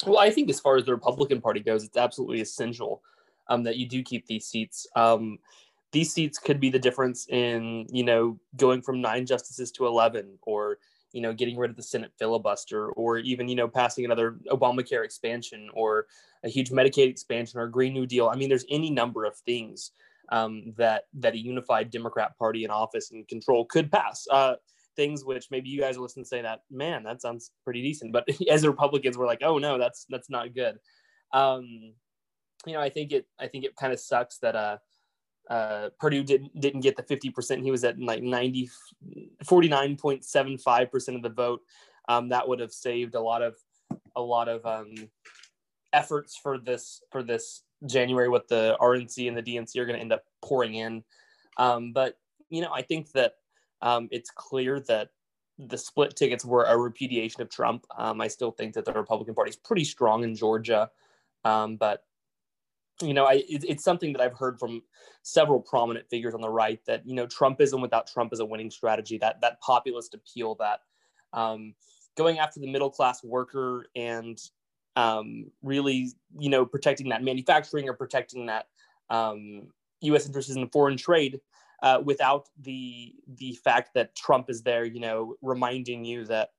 Well, 0.07 0.19
I 0.19 0.31
think 0.31 0.49
as 0.49 0.61
far 0.61 0.77
as 0.77 0.85
the 0.85 0.95
Republican 0.95 1.41
Party 1.41 1.61
goes, 1.61 1.85
it's 1.85 1.97
absolutely 1.97 2.41
essential 2.41 3.03
um, 3.49 3.65
that 3.65 3.77
you 3.77 3.87
do 3.87 4.03
keep 4.03 4.27
these 4.27 4.47
seats. 4.47 4.87
Um, 4.97 5.39
these 5.93 6.13
seats 6.13 6.39
could 6.39 6.61
be 6.61 6.71
the 6.71 6.79
difference 6.79 7.29
in, 7.29 7.87
you 7.91 8.05
know, 8.05 8.39
going 8.57 8.81
from 8.81 9.01
nine 9.01 9.27
justices 9.27 9.73
to 9.73 9.87
11 9.87 10.39
or, 10.43 10.79
you 11.13 11.21
know, 11.21 11.33
getting 11.33 11.57
rid 11.57 11.71
of 11.71 11.77
the 11.77 11.83
Senate 11.83 12.13
filibuster 12.19 12.91
or 12.93 13.19
even, 13.19 13.49
you 13.49 13.55
know, 13.55 13.69
passing 13.69 14.05
another 14.05 14.39
Obamacare 14.51 15.05
expansion 15.05 15.69
or 15.75 16.07
a 16.45 16.49
huge 16.49 16.71
Medicaid 16.71 17.09
expansion 17.09 17.59
or 17.59 17.65
a 17.65 17.71
Green 17.71 17.93
New 17.93 18.07
Deal. 18.07 18.29
I 18.29 18.37
mean, 18.37 18.49
there's 18.49 18.67
any 18.71 18.91
number 18.91 19.25
of 19.25 19.37
things 19.37 19.93
um, 20.31 20.73
that 20.77 21.05
that 21.15 21.35
a 21.35 21.39
unified 21.39 21.91
Democrat 21.91 22.39
Party 22.39 22.65
in 22.65 22.71
office 22.71 23.11
and 23.11 23.27
control 23.27 23.65
could 23.65 23.91
pass. 23.91 24.27
Uh, 24.31 24.55
things 24.97 25.25
which 25.25 25.51
maybe 25.51 25.69
you 25.69 25.81
guys 25.81 25.97
are 25.97 26.01
listening 26.01 26.25
to 26.25 26.29
say 26.29 26.43
that 26.43 26.63
man 26.71 27.05
that 27.05 27.23
sounds 27.23 27.53
pretty 27.65 27.81
decent 27.81 28.13
but 28.13 28.29
as 28.51 28.67
republicans 28.67 29.17
we're 29.17 29.27
like 29.27 29.43
oh 29.43 29.57
no 29.57 29.79
that's 29.79 30.05
that's 30.11 30.29
not 30.29 30.53
good 30.53 30.79
um 31.33 31.93
you 32.67 32.73
know 32.73 32.81
i 32.81 32.91
think 32.91 33.13
it 33.13 33.27
i 33.39 33.47
think 33.47 33.65
it 33.65 33.75
kind 33.77 33.93
of 33.93 34.01
sucks 34.01 34.39
that 34.39 34.57
uh 34.57 34.77
uh, 35.51 35.91
Perdue 35.99 36.23
didn't 36.23 36.59
didn't 36.59 36.81
get 36.81 36.97
the 36.97 37.03
50%. 37.03 37.63
He 37.63 37.73
was 37.73 37.83
at 37.83 37.99
like 37.99 38.23
90, 38.23 38.71
49.75% 39.45 41.17
of 41.17 41.23
the 41.23 41.29
vote. 41.29 41.61
Um, 42.09 42.29
that 42.29 42.49
would 42.49 42.61
have 42.61 42.73
saved 42.73 43.17
a 43.17 43.21
lot 43.21 43.43
of 43.43 43.57
a 44.15 44.23
lot 44.23 44.49
of 44.49 44.65
um, 44.65 44.95
efforts 45.93 46.37
for 46.37 46.57
this 46.57 47.03
for 47.11 47.25
this 47.25 47.63
January. 47.85 48.29
What 48.29 48.47
the 48.49 48.77
RNC 48.81 49.27
and 49.27 49.37
the 49.37 49.43
DNC 49.43 49.77
are 49.77 49.87
going 49.87 49.97
to 49.97 50.03
end 50.03 50.13
up 50.13 50.23
pouring 50.43 50.77
in. 50.77 51.03
Um, 51.57 51.93
but 51.93 52.17
you 52.49 52.63
know, 52.63 52.73
I 52.73 52.83
think 52.83 53.11
that 53.13 53.35
um, 53.83 54.09
it's 54.13 54.31
clear 54.31 54.81
that 54.81 55.11
the 55.59 55.77
split 55.77 56.17
tickets 56.17 56.45
were 56.45 56.65
a 56.65 56.77
repudiation 56.77 57.43
of 57.43 57.51
Trump. 57.51 57.85
Um, 57.99 58.21
I 58.21 58.29
still 58.29 58.53
think 58.53 58.75
that 58.75 58.85
the 58.85 58.93
Republican 58.93 59.35
Party 59.35 59.51
is 59.51 59.57
pretty 59.57 59.85
strong 59.85 60.23
in 60.23 60.35
Georgia, 60.35 60.91
um, 61.45 61.77
but 61.77 62.05
you 63.03 63.15
know, 63.15 63.25
I, 63.25 63.45
it, 63.49 63.65
it's 63.69 63.85
something 63.85 64.13
that 64.13 64.23
I've 64.23 64.37
heard 64.37 64.59
from 64.59 64.83
several 65.23 65.61
prominent 65.61 66.09
figures 66.09 66.35
on 66.35 66.41
the 66.41 66.49
right 66.49 66.81
that 66.87 67.07
you 67.07 67.15
know 67.15 67.27
Trumpism 67.27 67.81
without 67.81 68.07
Trump 68.07 68.33
is 68.33 68.41
a 68.41 68.45
winning 68.45 68.71
strategy. 68.71 69.19
That 69.19 69.41
that 69.41 69.61
populist 69.61 70.15
appeal, 70.15 70.57
that 70.57 70.81
um, 71.33 71.75
going 72.17 72.39
after 72.39 72.61
the 72.61 72.71
middle 72.71 72.91
class 72.91 73.23
worker 73.23 73.87
and 73.95 74.39
um, 74.97 75.51
really 75.63 76.13
you 76.39 76.51
know 76.51 76.67
protecting 76.67 77.09
that 77.11 77.23
manufacturing 77.23 77.89
or 77.89 77.95
protecting 77.95 78.47
that 78.47 78.67
U.S. 79.11 80.25
Um, 80.25 80.27
interests 80.27 80.55
in 80.55 80.69
foreign 80.69 80.97
trade 80.97 81.41
uh, 81.83 82.01
without 82.05 82.49
the 82.61 83.15
the 83.37 83.55
fact 83.65 83.91
that 83.95 84.15
Trump 84.15 84.51
is 84.51 84.63
there, 84.63 84.85
you 84.85 85.01
know, 85.01 85.35
reminding 85.43 86.05
you 86.05 86.25
that 86.27 86.51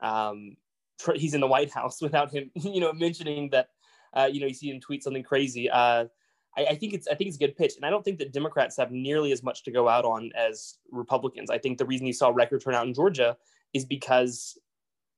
um, 0.00 0.56
he's 1.14 1.34
in 1.34 1.40
the 1.40 1.46
White 1.46 1.72
House, 1.72 2.00
without 2.02 2.32
him, 2.32 2.50
you 2.54 2.80
know, 2.80 2.92
mentioning 2.92 3.50
that, 3.50 3.68
uh, 4.14 4.28
you 4.30 4.40
know, 4.40 4.46
you 4.46 4.54
see 4.54 4.70
him 4.70 4.80
tweet 4.80 5.02
something 5.02 5.22
crazy. 5.22 5.70
Uh, 5.70 6.06
I, 6.56 6.66
I 6.70 6.74
think 6.74 6.94
it's 6.94 7.06
I 7.08 7.14
think 7.14 7.28
it's 7.28 7.36
a 7.36 7.40
good 7.40 7.56
pitch, 7.56 7.74
and 7.76 7.84
I 7.84 7.90
don't 7.90 8.04
think 8.04 8.18
that 8.18 8.32
Democrats 8.32 8.76
have 8.76 8.90
nearly 8.90 9.32
as 9.32 9.42
much 9.42 9.62
to 9.64 9.70
go 9.70 9.88
out 9.88 10.04
on 10.04 10.30
as 10.36 10.78
Republicans. 10.90 11.50
I 11.50 11.58
think 11.58 11.78
the 11.78 11.86
reason 11.86 12.06
you 12.06 12.12
saw 12.12 12.30
record 12.30 12.62
turnout 12.62 12.86
in 12.86 12.94
Georgia 12.94 13.36
is 13.74 13.84
because 13.84 14.58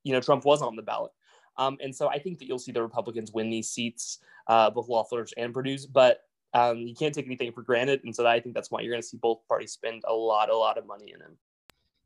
you 0.05 0.13
know 0.13 0.21
Trump 0.21 0.45
was 0.45 0.63
on 0.63 0.77
the 0.77 0.83
ballot, 0.83 1.13
um, 1.57 1.79
and 1.83 1.95
so 1.95 2.09
I 2.09 2.19
think 2.19 2.39
that 2.39 2.47
you'll 2.47 2.59
see 2.59 2.73
the 2.73 2.83
Republicans 2.83 3.33
win 3.33 3.51
these 3.51 3.71
seats, 3.71 4.19
uh, 4.47 4.71
both 4.71 4.89
Loeffler's 4.89 5.33
and 5.37 5.53
Perdue's. 5.53 5.87
but 5.87 6.23
um, 6.53 6.79
you 6.79 6.95
can't 6.95 7.15
take 7.15 7.27
anything 7.27 7.53
for 7.53 7.63
granted, 7.63 8.03
and 8.05 8.15
so 8.15 8.27
I 8.27 8.41
think 8.41 8.55
that's 8.55 8.71
why 8.71 8.81
you're 8.81 8.93
going 8.93 9.03
to 9.03 9.07
see 9.07 9.17
both 9.17 9.47
parties 9.49 9.73
spend 9.73 10.03
a 10.07 10.13
lot, 10.13 10.51
a 10.51 10.57
lot 10.57 10.79
of 10.79 10.87
money 10.87 11.13
in 11.13 11.21
them. 11.21 11.37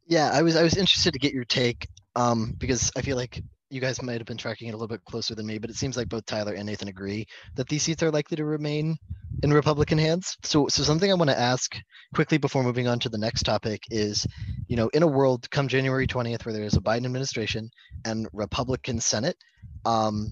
Yeah, 0.07 0.31
I 0.33 0.43
was 0.43 0.55
I 0.55 0.63
was 0.63 0.77
interested 0.77 1.15
to 1.15 1.19
get 1.19 1.33
your 1.33 1.45
take 1.45 1.89
um, 2.15 2.55
because 2.59 2.93
I 2.95 3.01
feel 3.01 3.17
like 3.17 3.43
you 3.75 3.81
guys 3.81 4.01
might 4.01 4.19
have 4.19 4.27
been 4.27 4.37
tracking 4.37 4.69
it 4.69 4.71
a 4.71 4.77
little 4.77 4.87
bit 4.87 5.05
closer 5.05 5.35
than 5.35 5.47
me, 5.47 5.59
but 5.59 5.69
it 5.69 5.75
seems 5.75 5.97
like 5.97 6.09
both 6.09 6.25
Tyler 6.27 6.55
and 6.55 6.67
Nathan 6.67 6.87
agree 6.87 7.27
that 7.57 7.69
these 7.69 7.83
seats 7.83 8.05
are 8.05 8.11
likely 8.11 8.37
to 8.37 8.45
remain 8.45 8.97
in 9.43 9.53
Republican 9.53 9.99
hands. 9.99 10.37
So, 10.45 10.69
so 10.69 10.85
something 10.85 11.11
I 11.11 11.15
want 11.15 11.31
to 11.31 11.39
ask 11.39 11.77
quickly 12.15 12.39
before 12.39 12.63
moving 12.63 12.87
on 12.87 13.01
to 13.01 13.09
the 13.09 13.19
next 13.19 13.43
topic 13.43 13.83
is, 13.91 14.25
you 14.69 14.77
know, 14.77 14.89
in 14.95 15.03
a 15.03 15.09
world 15.09 15.51
come 15.51 15.67
January 15.67 16.07
20th 16.07 16.47
where 16.47 16.53
there 16.53 16.63
is 16.63 16.77
a 16.77 16.81
Biden 16.81 17.05
administration 17.05 17.69
and 18.05 18.29
Republican 18.33 19.01
Senate, 19.01 19.37
um, 19.85 20.31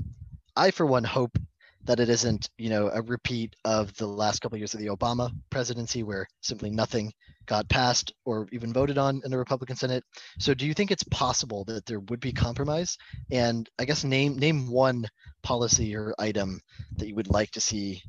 I 0.54 0.70
for 0.70 0.86
one 0.86 1.04
hope 1.04 1.36
that 1.84 2.00
it 2.00 2.08
isn't, 2.08 2.48
you 2.58 2.70
know, 2.70 2.90
a 2.92 3.02
repeat 3.02 3.54
of 3.64 3.94
the 3.96 4.06
last 4.06 4.40
couple 4.40 4.56
of 4.56 4.60
years 4.60 4.74
of 4.74 4.80
the 4.80 4.86
Obama 4.86 5.30
presidency 5.50 6.02
where 6.02 6.26
simply 6.40 6.70
nothing 6.70 7.12
got 7.46 7.68
passed 7.68 8.12
or 8.24 8.46
even 8.52 8.72
voted 8.72 8.98
on 8.98 9.20
in 9.24 9.30
the 9.30 9.38
Republican 9.38 9.76
Senate. 9.76 10.04
So 10.38 10.54
do 10.54 10.66
you 10.66 10.74
think 10.74 10.90
it's 10.90 11.02
possible 11.04 11.64
that 11.64 11.84
there 11.86 12.00
would 12.00 12.20
be 12.20 12.32
compromise? 12.32 12.96
And 13.30 13.68
I 13.78 13.84
guess 13.84 14.04
name 14.04 14.36
name 14.38 14.70
one 14.70 15.06
policy 15.42 15.96
or 15.96 16.14
item 16.18 16.60
that 16.96 17.08
you 17.08 17.14
would 17.16 17.30
like 17.30 17.50
to 17.52 17.60
see 17.60 18.02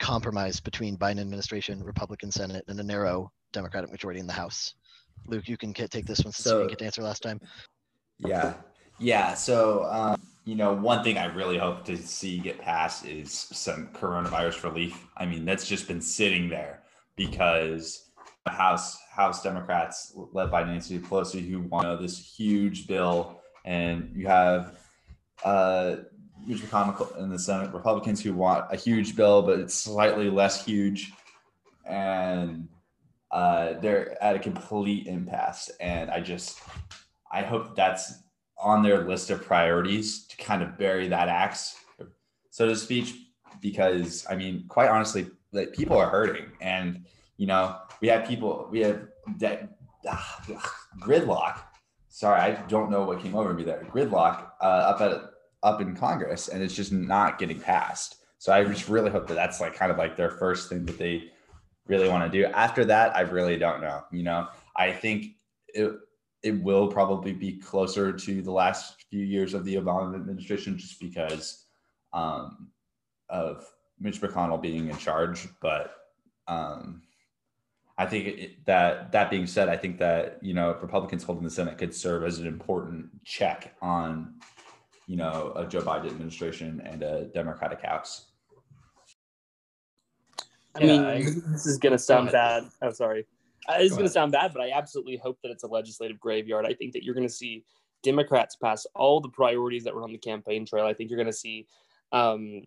compromise 0.00 0.58
between 0.60 0.96
Biden 0.96 1.20
administration, 1.20 1.82
Republican 1.82 2.32
Senate, 2.32 2.64
and 2.66 2.78
a 2.80 2.82
narrow 2.82 3.30
Democratic 3.52 3.90
majority 3.90 4.18
in 4.18 4.26
the 4.26 4.32
House. 4.32 4.74
Luke, 5.26 5.48
you 5.48 5.56
can 5.56 5.72
take 5.72 6.06
this 6.06 6.24
one 6.24 6.32
since 6.32 6.44
so, 6.44 6.54
you 6.54 6.58
didn't 6.62 6.70
get 6.70 6.78
to 6.80 6.84
answer 6.86 7.02
last 7.02 7.22
time. 7.22 7.38
Yeah, 8.18 8.54
yeah. 8.98 9.34
So 9.34 9.84
um, 9.84 10.20
you 10.44 10.56
know, 10.56 10.72
one 10.72 11.04
thing 11.04 11.18
I 11.18 11.26
really 11.26 11.58
hope 11.58 11.84
to 11.84 11.96
see 11.96 12.38
get 12.38 12.60
passed 12.60 13.06
is 13.06 13.32
some 13.32 13.88
coronavirus 13.88 14.64
relief. 14.64 15.06
I 15.16 15.26
mean, 15.26 15.44
that's 15.44 15.68
just 15.68 15.86
been 15.86 16.00
sitting 16.00 16.48
there 16.48 16.82
because 17.16 18.10
the 18.44 18.50
House 18.50 18.98
House 19.10 19.42
Democrats 19.42 20.12
led 20.32 20.50
by 20.50 20.64
Nancy 20.64 20.98
Pelosi 20.98 21.48
who 21.48 21.60
want 21.60 22.00
this 22.00 22.18
huge 22.18 22.88
bill, 22.88 23.40
and 23.64 24.10
you 24.16 24.26
have 24.26 24.78
uh, 25.44 25.96
Mitch 26.44 26.58
McConnell 26.58 27.16
in 27.18 27.30
the 27.30 27.38
Senate 27.38 27.72
Republicans 27.72 28.20
who 28.20 28.34
want 28.34 28.64
a 28.72 28.76
huge 28.76 29.14
bill, 29.14 29.42
but 29.42 29.60
it's 29.60 29.74
slightly 29.74 30.28
less 30.28 30.64
huge, 30.64 31.12
and 31.86 32.68
uh, 33.30 33.74
they're 33.74 34.20
at 34.22 34.34
a 34.34 34.40
complete 34.40 35.06
impasse. 35.06 35.70
And 35.78 36.10
I 36.10 36.20
just 36.20 36.58
I 37.30 37.42
hope 37.42 37.76
that's 37.76 38.12
on 38.62 38.82
their 38.82 39.04
list 39.04 39.30
of 39.30 39.44
priorities 39.44 40.26
to 40.28 40.36
kind 40.36 40.62
of 40.62 40.78
bury 40.78 41.08
that 41.08 41.28
axe, 41.28 41.76
so 42.50 42.66
to 42.66 42.76
speak, 42.76 43.14
because 43.60 44.26
I 44.30 44.36
mean, 44.36 44.64
quite 44.68 44.88
honestly, 44.88 45.28
like 45.52 45.72
people 45.72 45.96
are 45.96 46.08
hurting, 46.08 46.46
and 46.60 47.04
you 47.36 47.46
know, 47.46 47.76
we 48.00 48.08
have 48.08 48.26
people, 48.26 48.68
we 48.70 48.80
have 48.80 49.08
de- 49.38 49.68
gridlock. 51.00 51.60
Sorry, 52.08 52.40
I 52.40 52.62
don't 52.68 52.90
know 52.90 53.04
what 53.04 53.20
came 53.20 53.34
over 53.34 53.54
me 53.54 53.64
there. 53.64 53.86
Gridlock 53.90 54.50
uh, 54.60 54.64
up 54.64 55.00
at 55.00 55.30
up 55.62 55.80
in 55.80 55.96
Congress, 55.96 56.48
and 56.48 56.62
it's 56.62 56.74
just 56.74 56.92
not 56.92 57.38
getting 57.38 57.58
passed. 57.58 58.16
So 58.38 58.52
I 58.52 58.64
just 58.64 58.88
really 58.88 59.10
hope 59.10 59.28
that 59.28 59.34
that's 59.34 59.60
like 59.60 59.74
kind 59.74 59.92
of 59.92 59.98
like 59.98 60.16
their 60.16 60.30
first 60.30 60.68
thing 60.68 60.84
that 60.86 60.98
they 60.98 61.30
really 61.86 62.08
want 62.08 62.30
to 62.30 62.38
do. 62.38 62.46
After 62.46 62.84
that, 62.86 63.14
I 63.16 63.20
really 63.20 63.56
don't 63.56 63.80
know. 63.80 64.02
You 64.10 64.24
know, 64.24 64.48
I 64.76 64.92
think 64.92 65.36
it 65.68 65.92
it 66.42 66.62
will 66.62 66.88
probably 66.88 67.32
be 67.32 67.52
closer 67.52 68.12
to 68.12 68.42
the 68.42 68.50
last 68.50 69.04
few 69.10 69.24
years 69.24 69.54
of 69.54 69.64
the 69.64 69.76
Obama 69.76 70.14
administration, 70.14 70.76
just 70.76 70.98
because 70.98 71.66
um, 72.12 72.68
of 73.28 73.64
Mitch 74.00 74.20
McConnell 74.20 74.60
being 74.60 74.88
in 74.88 74.96
charge. 74.96 75.48
But 75.60 75.94
um, 76.48 77.02
I 77.96 78.06
think 78.06 78.26
it, 78.26 78.66
that 78.66 79.12
that 79.12 79.30
being 79.30 79.46
said, 79.46 79.68
I 79.68 79.76
think 79.76 79.98
that 79.98 80.38
you 80.42 80.54
know 80.54 80.76
Republicans 80.80 81.22
holding 81.22 81.44
the 81.44 81.50
Senate 81.50 81.78
could 81.78 81.94
serve 81.94 82.24
as 82.24 82.38
an 82.38 82.46
important 82.46 83.06
check 83.24 83.76
on 83.80 84.34
you 85.06 85.16
know 85.16 85.52
a 85.54 85.66
Joe 85.66 85.82
Biden 85.82 86.06
administration 86.06 86.82
and 86.84 87.02
a 87.02 87.26
Democratic 87.26 87.80
House. 87.82 88.26
I 90.74 90.80
mean, 90.80 91.42
this 91.52 91.66
is 91.66 91.78
gonna 91.78 91.98
sound 91.98 92.32
bad. 92.32 92.64
I'm 92.80 92.88
oh, 92.88 92.92
sorry. 92.92 93.26
It's 93.68 93.94
going 93.94 94.06
to 94.06 94.12
sound 94.12 94.32
bad, 94.32 94.52
but 94.52 94.62
I 94.62 94.70
absolutely 94.72 95.16
hope 95.16 95.38
that 95.42 95.50
it's 95.50 95.62
a 95.62 95.68
legislative 95.68 96.18
graveyard. 96.18 96.66
I 96.66 96.74
think 96.74 96.92
that 96.92 97.04
you're 97.04 97.14
going 97.14 97.28
to 97.28 97.32
see 97.32 97.64
Democrats 98.02 98.56
pass 98.56 98.86
all 98.94 99.20
the 99.20 99.28
priorities 99.28 99.84
that 99.84 99.94
were 99.94 100.02
on 100.02 100.12
the 100.12 100.18
campaign 100.18 100.66
trail. 100.66 100.84
I 100.84 100.94
think 100.94 101.10
you're 101.10 101.16
going 101.18 101.26
to 101.26 101.32
see 101.32 101.66
um, 102.10 102.62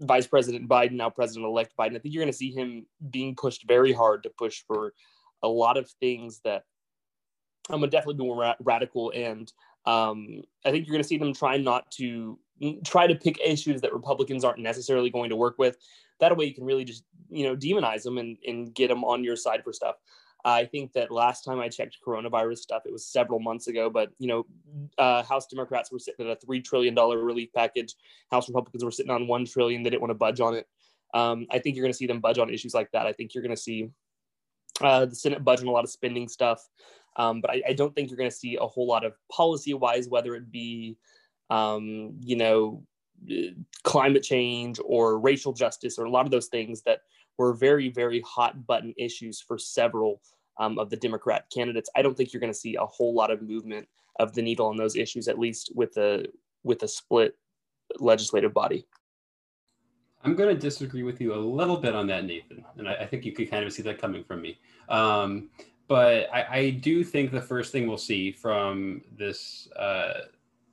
Vice 0.00 0.26
President 0.26 0.68
Biden, 0.68 0.92
now 0.92 1.10
President 1.10 1.46
elect 1.46 1.74
Biden, 1.78 1.96
I 1.96 1.98
think 1.98 2.14
you're 2.14 2.22
going 2.22 2.32
to 2.32 2.36
see 2.36 2.50
him 2.50 2.86
being 3.10 3.36
pushed 3.36 3.66
very 3.66 3.92
hard 3.92 4.22
to 4.22 4.30
push 4.30 4.62
for 4.66 4.94
a 5.42 5.48
lot 5.48 5.76
of 5.76 5.90
things 6.00 6.40
that 6.44 6.64
I'm 7.68 7.74
um, 7.74 7.80
going 7.80 7.90
to 7.90 7.96
definitely 7.96 8.14
be 8.14 8.24
more 8.24 8.40
ra- 8.40 8.54
radical. 8.60 9.12
And 9.14 9.50
um, 9.86 10.42
I 10.64 10.70
think 10.70 10.86
you're 10.86 10.94
going 10.94 11.02
to 11.02 11.08
see 11.08 11.18
them 11.18 11.34
try 11.34 11.56
not 11.56 11.90
to 11.92 12.38
try 12.84 13.06
to 13.06 13.14
pick 13.14 13.38
issues 13.40 13.80
that 13.80 13.92
Republicans 13.92 14.44
aren't 14.44 14.58
necessarily 14.58 15.10
going 15.10 15.30
to 15.30 15.36
work 15.36 15.58
with. 15.58 15.76
That 16.18 16.36
way 16.36 16.44
you 16.46 16.54
can 16.54 16.64
really 16.64 16.84
just, 16.84 17.04
you 17.30 17.44
know, 17.44 17.56
demonize 17.56 18.02
them 18.02 18.18
and, 18.18 18.36
and 18.46 18.74
get 18.74 18.88
them 18.88 19.04
on 19.04 19.24
your 19.24 19.36
side 19.36 19.64
for 19.64 19.72
stuff. 19.72 19.96
I 20.44 20.64
think 20.64 20.92
that 20.92 21.10
last 21.10 21.44
time 21.44 21.60
I 21.60 21.68
checked 21.68 21.98
coronavirus 22.06 22.58
stuff, 22.58 22.82
it 22.86 22.92
was 22.92 23.06
several 23.06 23.40
months 23.40 23.66
ago. 23.66 23.90
But 23.90 24.10
you 24.18 24.28
know, 24.28 24.46
uh, 24.98 25.22
House 25.22 25.46
Democrats 25.46 25.92
were 25.92 25.98
sitting 25.98 26.26
at 26.26 26.32
a 26.32 26.36
three 26.36 26.60
trillion 26.60 26.94
dollar 26.94 27.22
relief 27.22 27.50
package. 27.54 27.94
House 28.30 28.48
Republicans 28.48 28.84
were 28.84 28.90
sitting 28.90 29.10
on 29.10 29.26
one 29.26 29.44
trillion. 29.44 29.82
They 29.82 29.90
didn't 29.90 30.02
want 30.02 30.10
to 30.10 30.16
budge 30.16 30.40
on 30.40 30.54
it. 30.54 30.66
Um, 31.12 31.46
I 31.50 31.58
think 31.58 31.76
you're 31.76 31.84
going 31.84 31.92
to 31.92 31.98
see 31.98 32.06
them 32.06 32.20
budge 32.20 32.38
on 32.38 32.50
issues 32.50 32.74
like 32.74 32.90
that. 32.92 33.06
I 33.06 33.12
think 33.12 33.34
you're 33.34 33.42
going 33.42 33.56
to 33.56 33.60
see 33.60 33.90
uh, 34.80 35.06
the 35.06 35.14
Senate 35.14 35.44
budge 35.44 35.60
on 35.60 35.66
a 35.66 35.72
lot 35.72 35.84
of 35.84 35.90
spending 35.90 36.28
stuff. 36.28 36.66
Um, 37.16 37.40
but 37.40 37.50
I, 37.50 37.62
I, 37.68 37.72
don't 37.72 37.94
think 37.94 38.08
you're 38.08 38.16
going 38.16 38.30
to 38.30 38.36
see 38.36 38.56
a 38.56 38.66
whole 38.66 38.86
lot 38.86 39.04
of 39.04 39.14
policy 39.30 39.74
wise, 39.74 40.08
whether 40.08 40.36
it 40.36 40.50
be, 40.52 40.96
um, 41.50 42.14
you 42.20 42.36
know, 42.36 42.84
climate 43.82 44.22
change 44.22 44.78
or 44.84 45.18
racial 45.18 45.52
justice 45.52 45.98
or 45.98 46.04
a 46.04 46.10
lot 46.10 46.24
of 46.24 46.30
those 46.30 46.46
things 46.46 46.82
that 46.82 47.00
were 47.38 47.54
very, 47.54 47.88
very 47.88 48.20
hot 48.20 48.66
button 48.66 48.94
issues 48.96 49.40
for 49.40 49.58
several 49.58 50.20
um, 50.58 50.78
of 50.78 50.90
the 50.90 50.96
Democrat 50.96 51.46
candidates. 51.52 51.90
I 51.96 52.02
don't 52.02 52.16
think 52.16 52.32
you're 52.32 52.40
going 52.40 52.52
to 52.52 52.58
see 52.58 52.76
a 52.76 52.84
whole 52.84 53.14
lot 53.14 53.30
of 53.30 53.42
movement 53.42 53.88
of 54.18 54.34
the 54.34 54.42
needle 54.42 54.66
on 54.66 54.76
those 54.76 54.96
issues, 54.96 55.28
at 55.28 55.38
least 55.38 55.72
with 55.74 55.96
a 55.96 56.26
with 56.62 56.82
a 56.82 56.88
split 56.88 57.36
legislative 57.98 58.52
body. 58.52 58.86
I'm 60.22 60.34
going 60.34 60.54
to 60.54 60.60
disagree 60.60 61.02
with 61.02 61.20
you 61.20 61.34
a 61.34 61.36
little 61.36 61.78
bit 61.78 61.94
on 61.94 62.06
that, 62.08 62.26
Nathan, 62.26 62.62
and 62.76 62.86
I, 62.86 62.94
I 62.96 63.06
think 63.06 63.24
you 63.24 63.32
could 63.32 63.50
kind 63.50 63.64
of 63.64 63.72
see 63.72 63.82
that 63.82 63.98
coming 63.98 64.22
from 64.22 64.42
me. 64.42 64.58
Um, 64.90 65.48
but 65.88 66.28
I, 66.32 66.46
I, 66.50 66.70
do 66.70 67.02
think 67.02 67.32
the 67.32 67.40
first 67.40 67.72
thing 67.72 67.88
we'll 67.88 67.96
see 67.96 68.30
from 68.30 69.02
this 69.16 69.68
uh, 69.76 70.12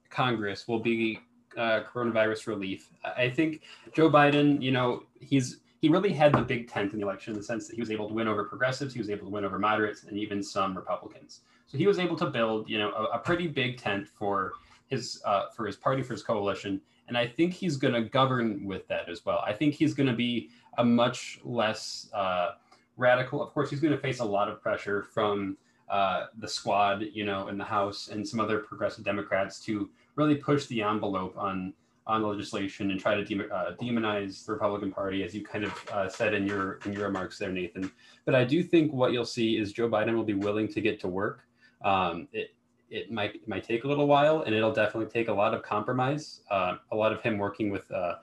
Congress 0.10 0.68
will 0.68 0.80
be 0.80 1.20
uh, 1.58 1.82
coronavirus 1.92 2.48
relief. 2.48 2.92
I 3.04 3.30
think 3.30 3.62
Joe 3.94 4.12
Biden, 4.12 4.62
you 4.62 4.72
know, 4.72 5.04
he's 5.20 5.58
he 5.80 5.90
really 5.90 6.12
had 6.12 6.34
the 6.34 6.42
big 6.42 6.70
tent 6.70 6.94
in 6.94 7.00
the 7.00 7.06
election 7.06 7.34
in 7.34 7.40
the 7.40 7.46
sense 7.46 7.68
that 7.68 7.76
he 7.76 7.82
was 7.82 7.92
able 7.92 8.08
to 8.08 8.14
win 8.14 8.28
over 8.28 8.44
progressives, 8.44 8.94
he 8.94 9.00
was 9.00 9.10
able 9.10 9.26
to 9.26 9.32
win 9.32 9.46
over 9.46 9.60
moderates, 9.60 10.04
and 10.04 10.18
even 10.18 10.42
some 10.42 10.76
Republicans. 10.76 11.42
So 11.68 11.78
he 11.78 11.88
was 11.88 12.00
able 12.00 12.16
to 12.18 12.28
build, 12.28 12.70
you 12.70 12.80
know, 12.80 12.92
a, 12.92 13.18
a 13.18 13.20
pretty 13.20 13.48
big 13.48 13.78
tent 13.78 14.08
for 14.08 14.54
his 14.88 15.22
uh, 15.26 15.50
for 15.56 15.66
his 15.66 15.76
party, 15.76 16.02
for 16.02 16.14
his 16.14 16.24
coalition, 16.24 16.82
and 17.08 17.18
I 17.18 17.28
think 17.28 17.54
he's 17.54 17.78
going 17.78 17.94
to 17.94 18.02
govern 18.02 18.66
with 18.66 18.88
that 18.88 19.10
as 19.10 19.26
well. 19.26 19.44
I 19.46 19.54
think 19.54 19.74
he's 19.74 19.94
going 19.94 20.08
to 20.08 20.16
be 20.16 20.50
a 20.78 20.84
much 20.84 21.40
less 21.44 22.10
uh, 22.14 22.52
radical. 22.96 23.42
Of 23.42 23.54
course, 23.54 23.70
he's 23.70 23.80
going 23.80 23.94
to 23.94 24.00
face 24.00 24.20
a 24.20 24.26
lot 24.26 24.50
of 24.50 24.62
pressure 24.62 25.04
from 25.04 25.58
uh, 25.90 26.26
the 26.38 26.48
squad, 26.48 27.04
you 27.14 27.26
know, 27.26 27.48
in 27.48 27.58
the 27.58 27.64
House 27.64 28.10
and 28.10 28.28
some 28.28 28.40
other 28.40 28.60
progressive 28.60 29.06
Democrats 29.06 29.60
to 29.62 29.90
really 30.16 30.36
push 30.36 30.66
the 30.66 30.82
envelope 30.82 31.38
on 31.38 31.74
on 32.08 32.22
the 32.22 32.28
legislation 32.28 32.92
and 32.92 33.00
try 33.00 33.16
to 33.16 33.24
de- 33.24 33.50
uh, 33.54 33.76
demonize 33.76 34.46
the 34.46 34.54
Republican 34.54 34.92
Party, 34.92 35.24
as 35.24 35.36
you 35.36 35.44
kind 35.44 35.66
of 35.66 35.90
uh, 35.92 36.10
said 36.10 36.34
in 36.34 36.48
your 36.48 36.80
in 36.86 36.94
your 36.94 37.04
remarks 37.04 37.38
there, 37.38 37.52
Nathan. 37.52 37.92
But 38.26 38.34
I 38.34 38.44
do 38.44 38.64
think 38.64 38.94
what 38.94 39.12
you'll 39.12 39.26
see 39.26 39.58
is 39.58 39.74
Joe 39.74 39.90
Biden 39.90 40.16
will 40.16 40.24
be 40.24 40.34
willing 40.34 40.68
to 40.70 40.82
get 40.82 41.00
to 41.02 41.08
work. 41.08 41.42
Um, 41.84 42.28
it 42.32 42.56
it 42.90 43.12
might 43.12 43.36
it 43.36 43.48
might 43.48 43.64
take 43.64 43.84
a 43.84 43.88
little 43.88 44.08
while, 44.08 44.44
and 44.44 44.56
it'll 44.56 44.74
definitely 44.74 45.12
take 45.12 45.28
a 45.28 45.34
lot 45.34 45.54
of 45.54 45.62
compromise, 45.62 46.42
uh, 46.50 46.78
a 46.92 46.96
lot 46.96 47.12
of 47.12 47.22
him 47.22 47.38
working 47.38 47.70
with 47.70 47.90
uh, 47.92 48.16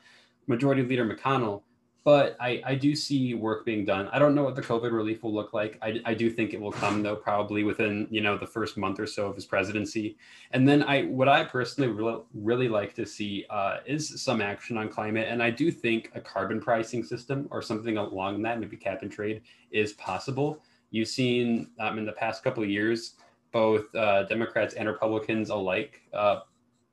Majority 0.47 0.83
Leader 0.83 1.05
McConnell. 1.05 1.63
But 2.05 2.37
I, 2.39 2.63
I 2.67 2.75
do 2.75 2.95
see 2.95 3.33
work 3.33 3.65
being 3.65 3.87
done. 3.87 4.09
I 4.13 4.19
don't 4.19 4.35
know 4.35 4.45
what 4.45 4.57
the 4.57 4.63
COVID 4.63 4.93
relief 4.93 5.23
will 5.23 5.33
look 5.33 5.55
like. 5.55 5.79
I, 5.81 6.01
I 6.05 6.13
do 6.13 6.29
think 6.29 6.53
it 6.53 6.61
will 6.61 6.71
come 6.71 7.03
though, 7.03 7.17
probably 7.17 7.65
within 7.65 8.07
you 8.11 8.21
know 8.21 8.37
the 8.37 8.47
first 8.47 8.77
month 8.77 9.01
or 9.01 9.07
so 9.07 9.27
of 9.27 9.35
his 9.35 9.47
presidency. 9.47 10.19
And 10.51 10.69
then 10.69 10.83
I 10.83 11.05
what 11.05 11.29
I 11.29 11.45
personally 11.45 11.91
really, 11.91 12.21
really 12.35 12.69
like 12.69 12.95
to 12.95 13.07
see 13.07 13.47
uh, 13.49 13.79
is 13.87 14.23
some 14.23 14.43
action 14.43 14.77
on 14.77 14.91
climate. 14.91 15.29
And 15.31 15.43
I 15.43 15.51
do 15.51 15.71
think 15.71 16.11
a 16.15 16.21
carbon 16.21 16.61
pricing 16.61 17.03
system 17.03 17.49
or 17.51 17.63
something 17.63 17.97
along 17.97 18.43
that, 18.43 18.61
maybe 18.61 18.77
cap 18.77 19.01
and 19.01 19.11
trade, 19.11 19.41
is 19.71 19.95
possible. 19.95 20.63
You've 20.91 21.09
seen 21.09 21.71
um, 21.81 21.99
in 21.99 22.05
the 22.05 22.13
past 22.13 22.45
couple 22.45 22.63
of 22.63 22.69
years 22.69 23.15
both 23.51 23.95
uh, 23.95 24.25
Democrats 24.25 24.75
and 24.75 24.89
Republicans 24.89 25.49
alike 25.49 26.03
uh, 26.13 26.41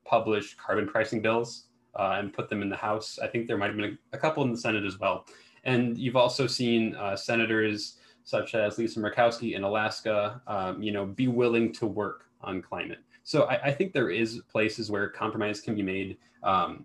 publish 0.04 0.54
carbon 0.54 0.86
pricing 0.86 1.20
bills 1.20 1.64
uh, 1.96 2.16
and 2.18 2.32
put 2.32 2.48
them 2.48 2.62
in 2.62 2.68
the 2.68 2.76
House. 2.76 3.18
I 3.22 3.26
think 3.26 3.46
there 3.46 3.58
might 3.58 3.68
have 3.68 3.76
been 3.76 3.98
a, 4.12 4.18
couple 4.18 4.42
in 4.44 4.50
the 4.50 4.58
Senate 4.58 4.84
as 4.84 4.98
well. 4.98 5.26
And 5.64 5.96
you've 5.96 6.16
also 6.16 6.46
seen 6.46 6.94
uh, 6.96 7.16
senators 7.16 7.98
such 8.24 8.54
as 8.54 8.78
Lisa 8.78 9.00
Murkowski 9.00 9.54
in 9.54 9.64
Alaska, 9.64 10.40
um, 10.46 10.82
you 10.82 10.92
know, 10.92 11.06
be 11.06 11.28
willing 11.28 11.72
to 11.74 11.86
work 11.86 12.26
on 12.40 12.62
climate. 12.62 12.98
So 13.24 13.44
I, 13.44 13.66
I, 13.66 13.72
think 13.72 13.92
there 13.92 14.10
is 14.10 14.40
places 14.50 14.90
where 14.90 15.08
compromise 15.08 15.60
can 15.60 15.74
be 15.74 15.82
made. 15.82 16.18
Um, 16.42 16.84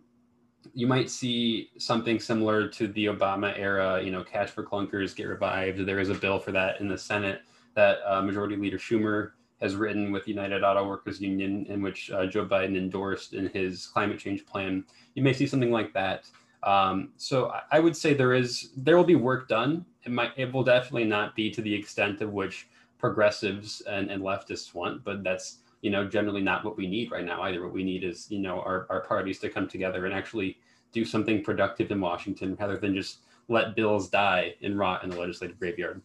you 0.74 0.88
might 0.88 1.10
see 1.10 1.70
something 1.78 2.20
similar 2.20 2.68
to 2.70 2.88
the 2.88 3.06
Obama 3.06 3.58
era, 3.58 4.02
you 4.04 4.12
know, 4.12 4.24
cash 4.24 4.50
for 4.50 4.64
clunkers 4.64 5.16
get 5.16 5.26
revived. 5.26 5.86
There 5.86 6.00
is 6.00 6.10
a 6.10 6.14
bill 6.14 6.40
for 6.40 6.52
that 6.52 6.80
in 6.80 6.88
the 6.88 6.98
Senate 6.98 7.42
that 7.76 8.00
uh, 8.06 8.22
Majority 8.22 8.56
Leader 8.56 8.78
Schumer 8.78 9.32
has 9.62 9.76
written 9.76 10.12
with 10.12 10.28
United 10.28 10.64
Auto 10.64 10.88
Workers 10.88 11.20
Union, 11.20 11.66
in 11.68 11.82
which 11.82 12.12
uh, 12.12 12.26
Joe 12.28 12.46
Biden 12.46 12.78
endorsed 12.78 13.34
in 13.34 13.48
his 13.50 13.88
climate 13.88 14.20
change 14.20 14.46
plan. 14.46 14.86
You 15.16 15.24
may 15.24 15.34
see 15.34 15.48
something 15.48 15.72
like 15.72 15.94
that. 15.94 16.30
Um, 16.64 17.10
so 17.18 17.52
I 17.72 17.80
would 17.80 17.96
say 17.96 18.14
there 18.14 18.34
is 18.34 18.72
there 18.76 18.98
will 18.98 19.04
be 19.04 19.16
work 19.16 19.48
done. 19.48 19.86
It 20.04 20.12
might 20.12 20.32
it 20.38 20.52
will 20.52 20.64
definitely 20.64 21.06
not 21.06 21.36
be 21.36 21.50
to 21.52 21.62
the 21.62 21.74
extent 21.74 22.22
of 22.22 22.34
which 22.34 22.68
progressives 22.98 23.82
and, 23.82 24.10
and 24.10 24.22
leftists 24.22 24.74
want, 24.74 25.04
but 25.04 25.24
that's 25.24 25.60
you 25.82 25.90
know 25.90 26.08
generally 26.08 26.42
not 26.42 26.66
what 26.66 26.78
we 26.78 26.88
need 26.88 27.12
right 27.12 27.26
now 27.26 27.42
either. 27.44 27.64
What 27.64 27.74
we 27.74 27.84
need 27.84 28.04
is 28.04 28.30
you 28.30 28.40
know 28.40 28.60
our, 28.62 28.88
our 28.90 29.02
parties 29.02 29.40
to 29.40 29.50
come 29.50 29.68
together 29.68 30.06
and 30.06 30.14
actually 30.14 30.58
do 30.92 31.06
something 31.06 31.44
productive 31.44 31.92
in 31.92 32.02
Washington 32.02 32.58
rather 32.60 32.78
than 32.78 32.96
just 32.96 33.20
let 33.50 33.76
bills 33.76 34.10
die 34.10 34.56
and 34.62 34.78
rot 34.78 35.04
in 35.04 35.10
the 35.10 35.20
legislative 35.20 35.60
graveyard. 35.60 36.02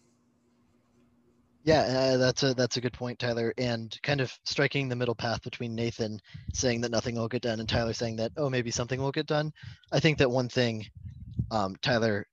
Yeah, 1.65 1.83
uh, 1.83 2.17
that's 2.17 2.43
a 2.43 2.55
that's 2.55 2.77
a 2.77 2.81
good 2.81 2.93
point, 2.93 3.19
Tyler. 3.21 3.55
And 3.57 3.97
kind 4.03 4.21
of 4.21 4.33
striking 4.45 4.89
the 4.89 4.97
middle 4.97 5.15
path 5.15 5.43
between 5.43 5.75
Nathan 5.75 6.19
saying 6.53 6.81
that 6.81 6.91
nothing 6.91 7.15
will 7.15 7.29
get 7.29 7.43
done 7.43 7.61
and 7.61 7.69
Tyler 7.69 7.93
saying 7.93 8.17
that 8.17 8.33
oh 8.37 8.51
maybe 8.51 8.71
something 8.71 9.01
will 9.01 9.13
get 9.13 9.27
done. 9.27 9.53
I 9.93 10.01
think 10.01 10.19
that 10.19 10.31
one 10.31 10.49
thing, 10.49 10.87
um, 11.53 11.77
Tyler, 11.83 12.27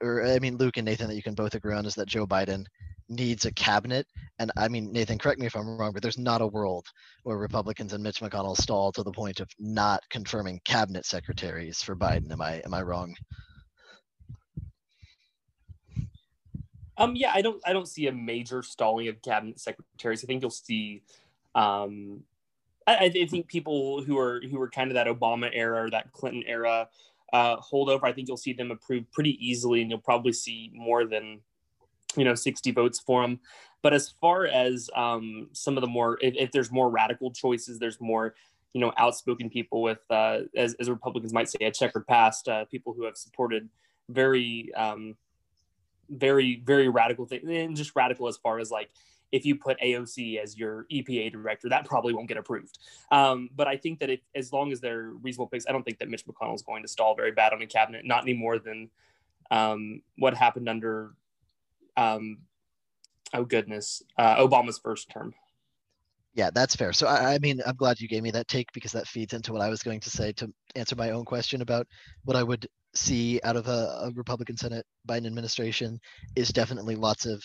or 0.00 0.24
I 0.26 0.38
mean 0.40 0.56
Luke 0.56 0.76
and 0.76 0.86
Nathan, 0.86 1.08
that 1.08 1.14
you 1.16 1.22
can 1.22 1.34
both 1.34 1.54
agree 1.54 1.74
on 1.74 1.86
is 1.86 1.94
that 1.96 2.08
Joe 2.08 2.26
Biden 2.26 2.64
needs 3.08 3.46
a 3.46 3.52
cabinet. 3.52 4.06
And 4.40 4.50
I 4.56 4.68
mean 4.68 4.92
Nathan, 4.92 5.18
correct 5.18 5.40
me 5.40 5.46
if 5.46 5.54
I'm 5.56 5.78
wrong, 5.78 5.92
but 5.92 6.02
there's 6.02 6.18
not 6.18 6.42
a 6.42 6.46
world 6.46 6.86
where 7.22 7.38
Republicans 7.38 7.92
and 7.92 8.02
Mitch 8.02 8.20
McConnell 8.20 8.56
stall 8.56 8.90
to 8.92 9.04
the 9.04 9.12
point 9.12 9.40
of 9.40 9.48
not 9.60 10.02
confirming 10.10 10.60
cabinet 10.64 11.06
secretaries 11.06 11.80
for 11.82 11.94
Biden. 11.96 12.32
Am 12.32 12.42
I 12.42 12.54
am 12.64 12.74
I 12.74 12.82
wrong? 12.82 13.14
Um, 16.98 17.14
yeah, 17.14 17.32
I 17.34 17.40
don't 17.42 17.62
I 17.64 17.72
don't 17.72 17.88
see 17.88 18.08
a 18.08 18.12
major 18.12 18.62
stalling 18.62 19.08
of 19.08 19.22
cabinet 19.22 19.60
secretaries. 19.60 20.24
I 20.24 20.26
think 20.26 20.42
you'll 20.42 20.50
see 20.50 21.02
um, 21.54 22.24
I, 22.86 22.96
I, 22.96 23.26
think 23.26 23.46
people 23.48 24.02
who 24.02 24.18
are 24.18 24.40
who 24.50 24.60
are 24.60 24.68
kind 24.68 24.90
of 24.90 24.94
that 24.94 25.06
Obama 25.06 25.50
era 25.52 25.84
or 25.84 25.90
that 25.90 26.12
Clinton 26.12 26.42
era 26.46 26.88
uh, 27.32 27.56
holdover, 27.58 28.04
I 28.04 28.12
think 28.12 28.28
you'll 28.28 28.36
see 28.36 28.52
them 28.52 28.70
approved 28.70 29.10
pretty 29.12 29.36
easily, 29.46 29.82
and 29.82 29.90
you'll 29.90 30.00
probably 30.00 30.32
see 30.32 30.70
more 30.74 31.04
than 31.04 31.40
you 32.16 32.24
know 32.24 32.34
60 32.34 32.70
votes 32.72 32.98
for 32.98 33.22
them. 33.22 33.40
But 33.82 33.94
as 33.94 34.08
far 34.08 34.46
as 34.46 34.90
um, 34.96 35.48
some 35.52 35.76
of 35.76 35.82
the 35.82 35.86
more, 35.86 36.18
if, 36.20 36.34
if, 36.36 36.50
there's 36.50 36.72
more 36.72 36.90
radical 36.90 37.30
choices, 37.30 37.78
there's 37.78 38.00
more 38.00 38.34
you 38.72 38.80
know 38.80 38.92
outspoken 38.96 39.50
people 39.50 39.82
with, 39.82 40.00
uh, 40.10 40.40
as, 40.56 40.74
as 40.74 40.88
Republicans 40.88 41.32
might 41.32 41.50
say, 41.50 41.58
a 41.60 41.70
checkered 41.70 42.06
past, 42.06 42.48
uh, 42.48 42.64
people 42.66 42.94
who 42.94 43.04
have 43.04 43.16
supported 43.16 43.68
very 44.08 44.72
um, 44.74 45.14
very 46.10 46.62
very 46.64 46.88
radical 46.88 47.26
thing 47.26 47.48
and 47.50 47.76
just 47.76 47.94
radical 47.94 48.28
as 48.28 48.36
far 48.36 48.58
as 48.58 48.70
like 48.70 48.90
if 49.32 49.44
you 49.44 49.56
put 49.56 49.78
AOC 49.80 50.42
as 50.42 50.56
your 50.56 50.86
EPA 50.90 51.32
director, 51.32 51.68
that 51.68 51.84
probably 51.84 52.14
won't 52.14 52.28
get 52.28 52.36
approved. 52.36 52.78
Um, 53.10 53.50
but 53.54 53.68
I 53.68 53.76
think 53.76 54.00
that 54.00 54.10
if, 54.10 54.20
as 54.34 54.52
long 54.52 54.72
as 54.72 54.80
they're 54.80 55.10
reasonable 55.22 55.48
picks, 55.48 55.66
I 55.68 55.72
don't 55.72 55.82
think 55.82 55.98
that 55.98 56.08
Mitch 56.08 56.24
McConnell 56.26 56.54
is 56.54 56.62
going 56.62 56.82
to 56.82 56.88
stall 56.88 57.14
very 57.14 57.32
bad 57.32 57.52
on 57.52 57.60
a 57.60 57.66
cabinet, 57.66 58.04
not 58.04 58.22
any 58.22 58.32
more 58.32 58.58
than 58.58 58.90
um, 59.50 60.02
what 60.16 60.34
happened 60.34 60.68
under, 60.68 61.12
um, 61.96 62.38
oh 63.34 63.44
goodness, 63.44 64.02
uh, 64.16 64.36
Obama's 64.36 64.78
first 64.78 65.10
term. 65.10 65.34
Yeah, 66.34 66.50
that's 66.52 66.76
fair. 66.76 66.92
So 66.92 67.06
I, 67.06 67.34
I, 67.34 67.38
mean, 67.38 67.60
I'm 67.66 67.74
glad 67.74 68.00
you 68.00 68.06
gave 68.06 68.22
me 68.22 68.30
that 68.30 68.48
take 68.48 68.72
because 68.72 68.92
that 68.92 69.08
feeds 69.08 69.34
into 69.34 69.52
what 69.52 69.62
I 69.62 69.68
was 69.68 69.82
going 69.82 70.00
to 70.00 70.10
say 70.10 70.32
to 70.32 70.52
answer 70.76 70.94
my 70.94 71.10
own 71.10 71.24
question 71.24 71.62
about 71.62 71.86
what 72.24 72.36
I 72.36 72.42
would 72.42 72.66
see 72.98 73.40
out 73.44 73.56
of 73.56 73.68
a, 73.68 74.00
a, 74.02 74.12
Republican 74.14 74.56
Senate 74.56 74.84
Biden 75.08 75.26
administration 75.26 76.00
is 76.36 76.48
definitely 76.50 76.94
lots 76.94 77.26
of 77.26 77.42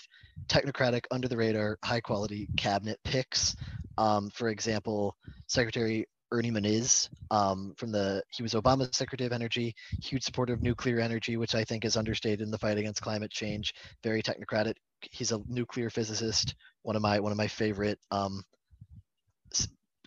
technocratic, 0.48 1.06
under 1.12 1.28
the 1.28 1.38
radar, 1.38 1.78
high 1.84 2.02
quality 2.02 2.48
cabinet 2.58 3.00
picks. 3.04 3.56
Um, 3.98 4.30
for 4.32 4.50
example, 4.50 5.16
Secretary 5.48 6.06
Ernie 6.34 6.52
Moniz 6.52 7.10
um, 7.30 7.74
from 7.78 7.92
the 7.92 8.24
he 8.32 8.42
was 8.42 8.54
Obama's 8.54 8.98
Secretary 8.98 9.28
of 9.28 9.34
Energy, 9.34 9.76
huge 10.02 10.24
supporter 10.24 10.54
of 10.54 10.64
nuclear 10.64 11.00
energy, 11.00 11.38
which 11.38 11.54
I 11.54 11.64
think 11.64 11.86
is 11.86 11.96
understated 11.96 12.42
in 12.42 12.50
the 12.50 12.58
fight 12.58 12.80
against 12.80 13.02
climate 13.02 13.32
change. 13.32 13.74
Very 14.04 14.24
technocratic. 14.24 14.74
He's 15.12 15.32
a 15.32 15.42
nuclear 15.48 15.92
physicist. 15.92 16.56
One 16.82 16.96
of 16.96 17.04
my 17.04 17.20
one 17.20 17.32
of 17.32 17.38
my 17.38 17.48
favorite 17.48 18.00
um, 18.10 18.44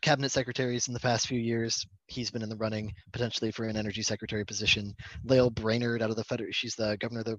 cabinet 0.07 0.31
secretaries 0.31 0.87
in 0.87 0.95
the 0.95 1.01
past 1.01 1.27
few 1.27 1.41
years. 1.41 1.85
He's 2.07 2.31
been 2.31 2.43
in 2.43 2.49
the 2.49 2.57
running 2.57 2.93
potentially 3.13 3.51
for 3.51 3.65
an 3.65 3.77
energy 3.77 4.03
secretary 4.03 4.45
position. 4.45 4.95
Lael 5.25 5.51
Brainard 5.51 6.01
out 6.01 6.11
of 6.11 6.17
the 6.17 6.23
federal, 6.23 6.53
she's 6.53 6.77
the 6.77 6.97
governor 7.01 7.21
of 7.21 7.27
the 7.27 7.39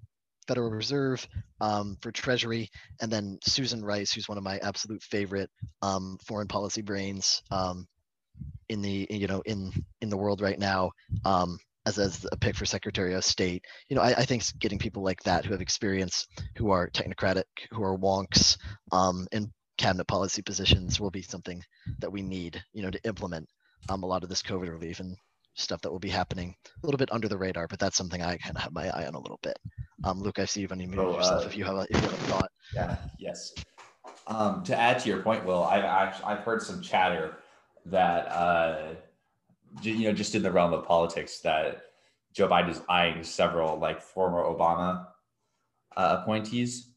Federal 0.49 0.69
Reserve 0.69 1.25
um, 1.61 1.95
for 2.01 2.11
Treasury, 2.11 2.69
and 3.01 3.09
then 3.09 3.39
Susan 3.41 3.85
Rice, 3.85 4.11
who's 4.11 4.27
one 4.27 4.37
of 4.37 4.43
my 4.43 4.57
absolute 4.57 5.01
favorite 5.01 5.49
um, 5.81 6.17
foreign 6.27 6.49
policy 6.49 6.81
brains 6.81 7.41
um, 7.51 7.87
in 8.67 8.81
the 8.81 9.07
you 9.09 9.27
know 9.27 9.41
in 9.45 9.71
in 10.01 10.09
the 10.09 10.17
world 10.17 10.41
right 10.41 10.59
now. 10.59 10.91
Um, 11.23 11.57
as, 11.85 11.97
as 11.97 12.27
a 12.33 12.37
pick 12.37 12.57
for 12.57 12.65
Secretary 12.65 13.13
of 13.13 13.23
State, 13.23 13.63
you 13.87 13.95
know, 13.95 14.01
I, 14.01 14.09
I, 14.09 14.25
think 14.25 14.43
getting 14.59 14.77
people 14.77 15.03
like 15.03 15.23
that 15.23 15.45
who 15.45 15.53
have 15.53 15.61
experience, 15.61 16.27
who 16.57 16.69
are 16.71 16.89
technocratic, 16.89 17.45
who 17.71 17.81
are 17.81 17.97
wonks, 17.97 18.57
um, 18.91 19.25
and 19.31 19.47
cabinet 19.77 20.05
policy 20.05 20.41
positions 20.41 20.99
will 20.99 21.11
be 21.11 21.21
something 21.21 21.63
that 21.99 22.11
we 22.11 22.21
need, 22.21 22.63
you 22.73 22.81
know, 22.81 22.91
to 22.91 23.03
implement 23.03 23.47
um, 23.89 24.03
a 24.03 24.05
lot 24.05 24.23
of 24.23 24.29
this 24.29 24.41
COVID 24.41 24.69
relief 24.69 24.99
and 24.99 25.15
stuff 25.53 25.81
that 25.81 25.91
will 25.91 25.99
be 25.99 26.09
happening 26.09 26.55
a 26.65 26.85
little 26.85 26.97
bit 26.97 27.11
under 27.11 27.27
the 27.27 27.37
radar. 27.37 27.67
But 27.67 27.79
that's 27.79 27.97
something 27.97 28.21
I 28.21 28.37
kind 28.37 28.55
of 28.55 28.61
have 28.61 28.73
my 28.73 28.89
eye 28.89 29.07
on 29.07 29.15
a 29.15 29.19
little 29.19 29.39
bit. 29.41 29.57
Um, 30.03 30.21
Luke, 30.21 30.39
I 30.39 30.45
see 30.45 30.61
you've 30.61 30.71
unmuted 30.71 30.97
oh, 30.97 31.17
yourself. 31.17 31.43
Uh, 31.43 31.47
if 31.47 31.57
you 31.57 31.65
have 31.65 31.75
a, 31.75 31.87
if 31.89 32.01
you 32.01 32.09
have 32.09 32.13
a 32.13 32.25
thought. 32.25 32.51
Yeah. 32.73 32.97
Yes. 33.19 33.53
Um, 34.27 34.63
to 34.63 34.77
add 34.77 34.99
to 34.99 35.09
your 35.09 35.21
point, 35.21 35.45
Will, 35.45 35.63
I've 35.63 35.83
actually 35.83 36.25
I've 36.25 36.39
heard 36.39 36.61
some 36.61 36.81
chatter 36.81 37.37
that 37.85 38.27
uh, 38.27 38.95
you 39.81 40.07
know 40.07 40.13
just 40.13 40.35
in 40.35 40.43
the 40.43 40.51
realm 40.51 40.73
of 40.73 40.85
politics 40.85 41.39
that 41.39 41.83
Joe 42.33 42.47
Biden 42.47 42.69
is 42.69 42.81
eyeing 42.89 43.23
several 43.23 43.77
like 43.79 44.01
former 44.01 44.43
Obama 44.43 45.07
uh, 45.95 46.19
appointees 46.21 46.91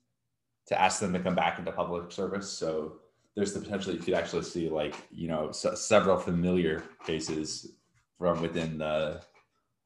to 0.71 0.81
ask 0.81 1.01
them 1.01 1.13
to 1.13 1.19
come 1.19 1.35
back 1.35 1.59
into 1.59 1.71
public 1.73 2.11
service. 2.11 2.51
So 2.51 2.95
there's 3.37 3.53
the 3.53 3.61
potential 3.61 3.93
you 3.93 3.99
could 3.99 4.15
actually 4.15 4.43
see 4.43 4.69
like 4.69 4.95
you 5.11 5.29
know 5.29 5.53
several 5.53 6.17
familiar 6.17 6.83
faces 7.05 7.73
from 8.19 8.41
within 8.41 8.79
the 8.79 9.21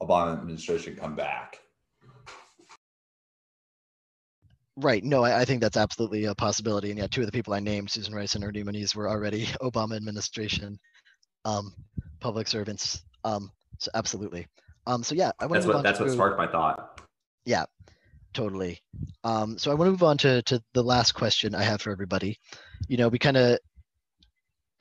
Obama 0.02 0.34
administration 0.34 0.96
come 0.96 1.16
back. 1.16 1.58
Right. 4.76 5.04
No, 5.04 5.22
I, 5.22 5.42
I, 5.42 5.44
think 5.44 5.60
that's 5.60 5.76
absolutely 5.76 6.24
a 6.24 6.34
possibility. 6.34 6.90
And 6.90 6.98
yeah, 6.98 7.06
two 7.06 7.20
of 7.20 7.26
the 7.26 7.32
people 7.32 7.54
I 7.54 7.60
named, 7.60 7.90
Susan 7.90 8.12
Rice 8.12 8.34
and 8.34 8.42
Ernie 8.42 8.64
Moniz, 8.64 8.96
were 8.96 9.08
already 9.08 9.46
Obama 9.62 9.94
administration 9.94 10.80
um, 11.44 11.72
public 12.18 12.48
servants. 12.48 13.04
Um, 13.22 13.52
so 13.78 13.90
absolutely. 13.94 14.48
Um, 14.88 15.04
so 15.04 15.14
yeah, 15.14 15.30
I 15.38 15.46
want 15.46 15.62
that's 15.62 15.66
what 15.66 15.82
that's 15.82 16.00
what 16.00 16.10
sparked 16.10 16.38
my 16.38 16.48
thought. 16.48 16.93
Totally. 18.34 18.80
Um, 19.22 19.56
so 19.58 19.70
I 19.70 19.74
want 19.74 19.86
to 19.86 19.92
move 19.92 20.02
on 20.02 20.18
to 20.18 20.42
to 20.42 20.62
the 20.74 20.82
last 20.82 21.12
question 21.12 21.54
I 21.54 21.62
have 21.62 21.80
for 21.80 21.90
everybody. 21.90 22.38
You 22.88 22.96
know, 22.96 23.08
we 23.08 23.18
kind 23.18 23.36
of 23.36 23.58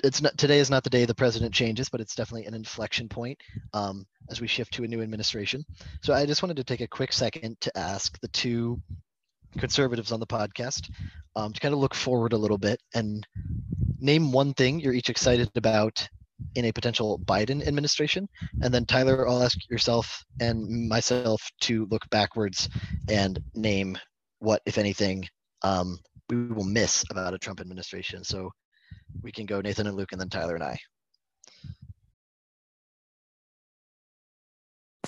it's 0.03 0.21
not 0.21 0.37
today 0.37 0.59
is 0.59 0.71
not 0.71 0.83
the 0.83 0.89
day 0.89 1.05
the 1.05 1.15
president 1.15 1.53
changes, 1.53 1.87
but 1.87 2.01
it's 2.01 2.15
definitely 2.15 2.47
an 2.47 2.55
inflection 2.55 3.07
point 3.07 3.39
um, 3.73 4.05
as 4.29 4.41
we 4.41 4.47
shift 4.47 4.73
to 4.73 4.83
a 4.83 4.87
new 4.87 5.01
administration. 5.01 5.63
So 6.01 6.13
I 6.13 6.25
just 6.25 6.41
wanted 6.41 6.57
to 6.57 6.63
take 6.63 6.81
a 6.81 6.87
quick 6.87 7.13
second 7.13 7.61
to 7.61 7.77
ask 7.77 8.19
the 8.19 8.27
two 8.29 8.81
conservatives 9.57 10.11
on 10.11 10.19
the 10.19 10.27
podcast 10.27 10.89
um, 11.35 11.53
to 11.53 11.59
kind 11.59 11.73
of 11.73 11.79
look 11.79 11.93
forward 11.93 12.33
a 12.33 12.37
little 12.37 12.57
bit 12.57 12.81
and 12.95 13.25
name 13.99 14.31
one 14.31 14.53
thing 14.55 14.79
you're 14.79 14.93
each 14.93 15.09
excited 15.09 15.49
about 15.55 16.09
in 16.55 16.65
a 16.65 16.71
potential 16.71 17.19
Biden 17.25 17.65
administration? 17.65 18.27
And 18.61 18.73
then 18.73 18.85
Tyler, 18.85 19.27
I'll 19.27 19.43
ask 19.43 19.57
yourself 19.69 20.23
and 20.39 20.87
myself 20.87 21.41
to 21.61 21.85
look 21.89 22.09
backwards 22.09 22.69
and 23.09 23.39
name 23.53 23.97
what, 24.39 24.61
if 24.65 24.77
anything, 24.77 25.25
um, 25.63 25.99
we 26.29 26.47
will 26.47 26.65
miss 26.65 27.05
about 27.09 27.33
a 27.33 27.39
Trump 27.39 27.59
administration. 27.59 28.23
So 28.23 28.51
we 29.21 29.31
can 29.31 29.45
go 29.45 29.61
Nathan 29.61 29.87
and 29.87 29.97
Luke, 29.97 30.11
and 30.11 30.21
then 30.21 30.29
Tyler 30.29 30.55
and 30.55 30.63
I. 30.63 30.77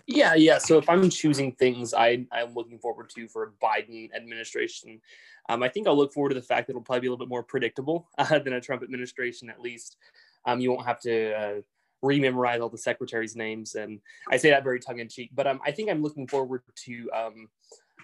Yeah, 0.07 0.35
yeah. 0.35 0.59
So 0.59 0.77
if 0.77 0.87
I'm 0.87 1.09
choosing 1.09 1.53
things 1.53 1.93
I, 1.93 2.25
I'm 2.31 2.53
looking 2.53 2.77
forward 2.77 3.09
to 3.15 3.27
for 3.27 3.43
a 3.43 3.51
Biden 3.65 4.13
administration, 4.13 5.01
um, 5.49 5.63
I 5.63 5.69
think 5.69 5.87
I'll 5.87 5.97
look 5.97 6.13
forward 6.13 6.29
to 6.29 6.35
the 6.35 6.41
fact 6.41 6.67
that 6.67 6.73
it'll 6.73 6.83
probably 6.83 7.01
be 7.01 7.07
a 7.07 7.09
little 7.09 7.25
bit 7.25 7.29
more 7.29 7.43
predictable 7.43 8.07
uh, 8.17 8.39
than 8.39 8.53
a 8.53 8.61
Trump 8.61 8.83
administration, 8.83 9.49
at 9.49 9.61
least. 9.61 9.97
Um, 10.45 10.59
you 10.59 10.71
won't 10.71 10.85
have 10.85 10.99
to 11.01 11.33
uh, 11.33 11.61
rememorize 12.03 12.61
all 12.61 12.69
the 12.69 12.77
secretaries' 12.77 13.35
names. 13.35 13.75
And 13.75 13.99
I 14.29 14.37
say 14.37 14.49
that 14.49 14.63
very 14.63 14.79
tongue 14.79 14.99
in 14.99 15.09
cheek, 15.09 15.31
but 15.33 15.47
um, 15.47 15.59
I 15.65 15.71
think 15.71 15.89
I'm 15.89 16.01
looking 16.01 16.27
forward 16.27 16.61
to, 16.85 17.11
um, 17.11 17.49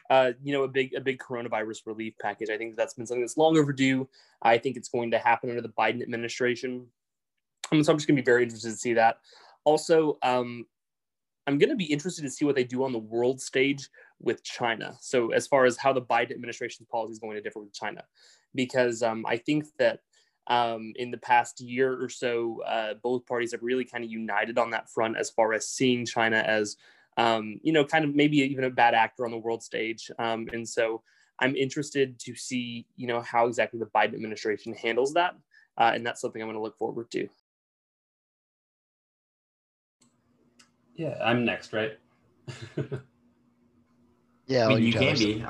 uh, 0.09 0.31
you 0.43 0.53
know, 0.53 0.63
a 0.63 0.67
big, 0.67 0.93
a 0.93 1.01
big 1.01 1.19
coronavirus 1.19 1.85
relief 1.85 2.13
package. 2.21 2.49
I 2.49 2.57
think 2.57 2.75
that's 2.75 2.95
been 2.95 3.05
something 3.05 3.21
that's 3.21 3.37
long 3.37 3.57
overdue. 3.57 4.07
I 4.41 4.57
think 4.57 4.77
it's 4.77 4.89
going 4.89 5.11
to 5.11 5.19
happen 5.19 5.49
under 5.49 5.61
the 5.61 5.69
Biden 5.69 6.01
administration. 6.01 6.87
Um, 7.71 7.83
so 7.83 7.91
I'm 7.91 7.97
just 7.97 8.07
going 8.07 8.17
to 8.17 8.21
be 8.21 8.25
very 8.25 8.43
interested 8.43 8.71
to 8.71 8.77
see 8.77 8.93
that. 8.93 9.17
Also, 9.63 10.17
um, 10.23 10.65
I'm 11.47 11.57
going 11.57 11.69
to 11.69 11.75
be 11.75 11.85
interested 11.85 12.23
to 12.23 12.29
see 12.29 12.45
what 12.45 12.55
they 12.55 12.63
do 12.63 12.83
on 12.83 12.91
the 12.91 12.99
world 12.99 13.41
stage 13.41 13.89
with 14.19 14.43
China. 14.43 14.95
So, 14.99 15.31
as 15.31 15.47
far 15.47 15.65
as 15.65 15.77
how 15.77 15.91
the 15.93 16.01
Biden 16.01 16.31
administration's 16.31 16.87
policy 16.89 17.13
is 17.13 17.19
going 17.19 17.35
to 17.35 17.41
differ 17.41 17.59
with 17.59 17.73
China, 17.73 18.03
because 18.53 19.01
um, 19.01 19.25
I 19.27 19.37
think 19.37 19.65
that 19.79 19.99
um, 20.51 20.93
in 20.97 21.11
the 21.11 21.17
past 21.17 21.61
year 21.61 22.01
or 22.01 22.09
so, 22.09 22.61
uh, 22.63 22.93
both 23.01 23.25
parties 23.25 23.53
have 23.53 23.63
really 23.63 23.85
kind 23.85 24.03
of 24.03 24.11
united 24.11 24.57
on 24.57 24.71
that 24.71 24.89
front 24.89 25.17
as 25.17 25.29
far 25.29 25.53
as 25.53 25.67
seeing 25.67 26.05
China 26.05 26.37
as, 26.37 26.75
um, 27.17 27.59
you 27.63 27.71
know, 27.71 27.85
kind 27.85 28.03
of 28.05 28.13
maybe 28.13 28.37
even 28.37 28.65
a 28.65 28.69
bad 28.69 28.93
actor 28.93 29.25
on 29.25 29.31
the 29.31 29.37
world 29.37 29.63
stage. 29.63 30.11
Um, 30.19 30.47
and 30.53 30.67
so, 30.67 31.01
I'm 31.39 31.55
interested 31.55 32.19
to 32.19 32.35
see, 32.35 32.85
you 32.97 33.07
know, 33.07 33.19
how 33.21 33.47
exactly 33.47 33.79
the 33.79 33.87
Biden 33.87 34.13
administration 34.13 34.73
handles 34.73 35.13
that, 35.13 35.35
uh, 35.75 35.91
and 35.95 36.05
that's 36.05 36.21
something 36.21 36.39
I'm 36.39 36.47
going 36.47 36.57
to 36.57 36.61
look 36.61 36.77
forward 36.77 37.09
to. 37.11 37.27
Yeah, 40.95 41.17
I'm 41.23 41.43
next, 41.43 41.73
right? 41.73 41.97
Yeah, 44.51 44.65
I 44.65 44.69
mean, 44.69 44.83
you 44.83 44.91
Tyler. 44.91 45.15
can 45.15 45.17
be. 45.17 45.45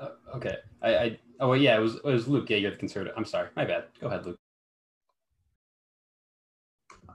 Uh, 0.00 0.08
okay. 0.34 0.56
I, 0.82 0.96
I 0.96 1.18
oh 1.42 1.48
well, 1.48 1.58
yeah, 1.58 1.76
it 1.76 1.80
was 1.80 1.96
it 1.96 2.04
was 2.04 2.28
Luke. 2.28 2.48
Yeah, 2.48 2.56
you're 2.56 2.70
the 2.70 2.76
conservative. 2.76 3.14
I'm 3.16 3.24
sorry, 3.26 3.48
my 3.56 3.64
bad. 3.64 3.84
Go 4.00 4.06
ahead, 4.06 4.24
Luke. 4.24 4.38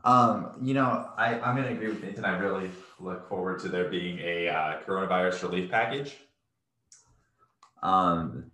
Um, 0.04 0.52
you 0.62 0.74
know, 0.74 1.10
I, 1.18 1.40
I'm 1.40 1.56
going 1.56 1.68
to 1.68 1.74
agree 1.74 1.88
with 1.90 2.04
Nathan. 2.04 2.24
I 2.24 2.38
really 2.38 2.70
look 3.00 3.28
forward 3.28 3.60
to 3.62 3.70
there 3.70 3.90
being 3.90 4.20
a 4.20 4.48
uh, 4.48 4.80
coronavirus 4.86 5.44
relief 5.44 5.72
package. 5.72 6.16
Um, 7.82 8.52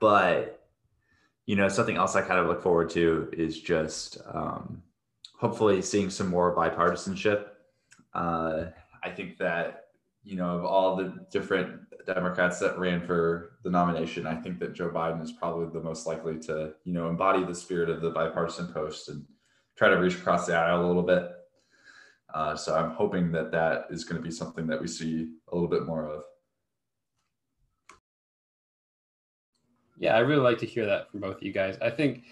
but 0.00 0.66
you 1.46 1.56
know, 1.56 1.68
something 1.68 1.96
else 1.96 2.14
I 2.14 2.22
kind 2.22 2.38
of 2.38 2.46
look 2.46 2.62
forward 2.62 2.90
to 2.90 3.28
is 3.32 3.60
just 3.60 4.18
um, 4.32 4.82
hopefully 5.36 5.82
seeing 5.82 6.10
some 6.10 6.28
more 6.28 6.54
bipartisanship. 6.54 7.46
Uh, 8.14 8.66
I 9.02 9.10
think 9.10 9.38
that 9.38 9.81
you 10.24 10.36
know, 10.36 10.56
of 10.56 10.64
all 10.64 10.96
the 10.96 11.26
different 11.30 11.80
Democrats 12.06 12.58
that 12.60 12.78
ran 12.78 13.00
for 13.00 13.58
the 13.64 13.70
nomination, 13.70 14.26
I 14.26 14.36
think 14.36 14.58
that 14.60 14.72
Joe 14.72 14.90
Biden 14.90 15.22
is 15.22 15.32
probably 15.32 15.68
the 15.72 15.84
most 15.84 16.06
likely 16.06 16.38
to, 16.40 16.74
you 16.84 16.92
know, 16.92 17.08
embody 17.08 17.44
the 17.44 17.54
spirit 17.54 17.90
of 17.90 18.00
the 18.00 18.10
bipartisan 18.10 18.72
post 18.72 19.08
and 19.08 19.24
try 19.76 19.88
to 19.88 19.96
reach 19.96 20.14
across 20.14 20.46
the 20.46 20.56
aisle 20.56 20.84
a 20.84 20.86
little 20.86 21.02
bit. 21.02 21.30
Uh, 22.32 22.56
so 22.56 22.74
I'm 22.74 22.92
hoping 22.92 23.30
that 23.32 23.50
that 23.52 23.86
is 23.90 24.04
going 24.04 24.16
to 24.16 24.22
be 24.22 24.30
something 24.30 24.66
that 24.68 24.80
we 24.80 24.86
see 24.86 25.32
a 25.50 25.54
little 25.54 25.68
bit 25.68 25.86
more 25.86 26.06
of. 26.06 26.22
Yeah, 29.98 30.16
I 30.16 30.20
really 30.20 30.42
like 30.42 30.58
to 30.58 30.66
hear 30.66 30.86
that 30.86 31.10
from 31.10 31.20
both 31.20 31.36
of 31.36 31.42
you 31.42 31.52
guys. 31.52 31.76
I 31.80 31.90
think 31.90 32.24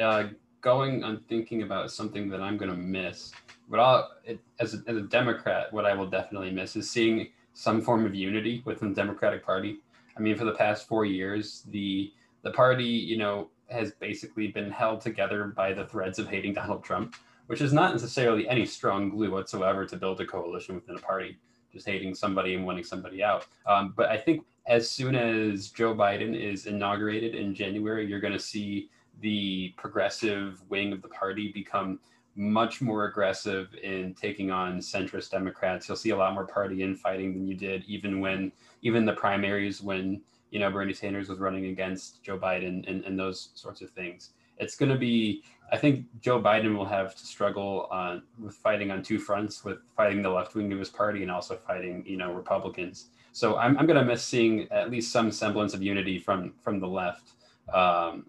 uh, 0.00 0.24
going 0.60 1.04
on 1.04 1.20
thinking 1.28 1.62
about 1.62 1.90
something 1.90 2.28
that 2.30 2.40
I'm 2.40 2.56
going 2.56 2.70
to 2.70 2.76
miss, 2.76 3.32
but 3.68 3.80
I'll, 3.80 4.10
it, 4.24 4.40
as, 4.60 4.74
a, 4.74 4.78
as 4.86 4.96
a 4.96 5.02
Democrat, 5.02 5.72
what 5.72 5.84
I 5.84 5.94
will 5.94 6.06
definitely 6.06 6.50
miss 6.50 6.76
is 6.76 6.90
seeing 6.90 7.28
some 7.54 7.80
form 7.80 8.06
of 8.06 8.14
unity 8.14 8.62
within 8.64 8.90
the 8.90 8.94
Democratic 8.94 9.44
Party. 9.44 9.78
I 10.16 10.20
mean, 10.20 10.36
for 10.36 10.44
the 10.44 10.52
past 10.52 10.88
four 10.88 11.04
years, 11.04 11.64
the 11.70 12.12
the 12.42 12.50
party, 12.52 12.84
you 12.84 13.16
know, 13.16 13.48
has 13.68 13.92
basically 13.92 14.48
been 14.48 14.70
held 14.70 15.00
together 15.00 15.48
by 15.56 15.72
the 15.72 15.86
threads 15.86 16.18
of 16.18 16.28
hating 16.28 16.54
Donald 16.54 16.84
Trump, 16.84 17.16
which 17.46 17.60
is 17.60 17.72
not 17.72 17.92
necessarily 17.92 18.48
any 18.48 18.64
strong 18.64 19.10
glue 19.10 19.30
whatsoever 19.30 19.84
to 19.86 19.96
build 19.96 20.20
a 20.20 20.26
coalition 20.26 20.76
within 20.76 20.96
a 20.96 21.00
party, 21.00 21.36
just 21.72 21.86
hating 21.86 22.14
somebody 22.14 22.54
and 22.54 22.64
wanting 22.64 22.84
somebody 22.84 23.22
out. 23.22 23.46
Um, 23.66 23.92
but 23.96 24.08
I 24.08 24.16
think 24.16 24.44
as 24.66 24.88
soon 24.88 25.14
as 25.16 25.70
Joe 25.70 25.94
Biden 25.94 26.38
is 26.38 26.66
inaugurated 26.66 27.34
in 27.34 27.54
January, 27.54 28.06
you're 28.06 28.20
going 28.20 28.34
to 28.34 28.38
see 28.38 28.90
the 29.20 29.74
progressive 29.76 30.62
wing 30.68 30.92
of 30.92 31.02
the 31.02 31.08
party 31.08 31.50
become 31.52 31.98
much 32.38 32.80
more 32.80 33.06
aggressive 33.06 33.74
in 33.82 34.14
taking 34.14 34.50
on 34.52 34.78
centrist 34.78 35.30
Democrats. 35.30 35.88
You'll 35.88 35.96
see 35.96 36.10
a 36.10 36.16
lot 36.16 36.34
more 36.34 36.46
party 36.46 36.82
infighting 36.84 37.32
than 37.32 37.46
you 37.48 37.56
did 37.56 37.84
even 37.88 38.20
when 38.20 38.52
even 38.82 39.04
the 39.04 39.12
primaries 39.12 39.82
when 39.82 40.20
you 40.50 40.60
know 40.60 40.70
Bernie 40.70 40.94
Sanders 40.94 41.28
was 41.28 41.40
running 41.40 41.66
against 41.66 42.22
Joe 42.22 42.38
Biden 42.38 42.88
and, 42.88 43.04
and 43.04 43.18
those 43.18 43.50
sorts 43.54 43.82
of 43.82 43.90
things. 43.90 44.30
It's 44.58 44.76
going 44.76 44.90
to 44.92 44.98
be 44.98 45.42
I 45.72 45.76
think 45.76 46.06
Joe 46.20 46.40
Biden 46.40 46.76
will 46.76 46.86
have 46.86 47.16
to 47.16 47.26
struggle 47.26 47.88
on 47.90 48.22
with 48.38 48.54
fighting 48.54 48.92
on 48.92 49.02
two 49.02 49.18
fronts, 49.18 49.64
with 49.64 49.78
fighting 49.96 50.22
the 50.22 50.30
left 50.30 50.54
wing 50.54 50.72
of 50.72 50.78
his 50.78 50.88
party 50.88 51.22
and 51.22 51.30
also 51.32 51.56
fighting 51.56 52.04
you 52.06 52.16
know 52.16 52.32
Republicans. 52.32 53.06
So 53.32 53.56
I'm 53.56 53.76
I'm 53.78 53.86
going 53.86 53.98
to 53.98 54.04
miss 54.04 54.24
seeing 54.24 54.68
at 54.70 54.90
least 54.92 55.10
some 55.10 55.32
semblance 55.32 55.74
of 55.74 55.82
unity 55.82 56.20
from 56.20 56.54
from 56.62 56.78
the 56.78 56.88
left. 56.88 57.32
Um, 57.74 58.26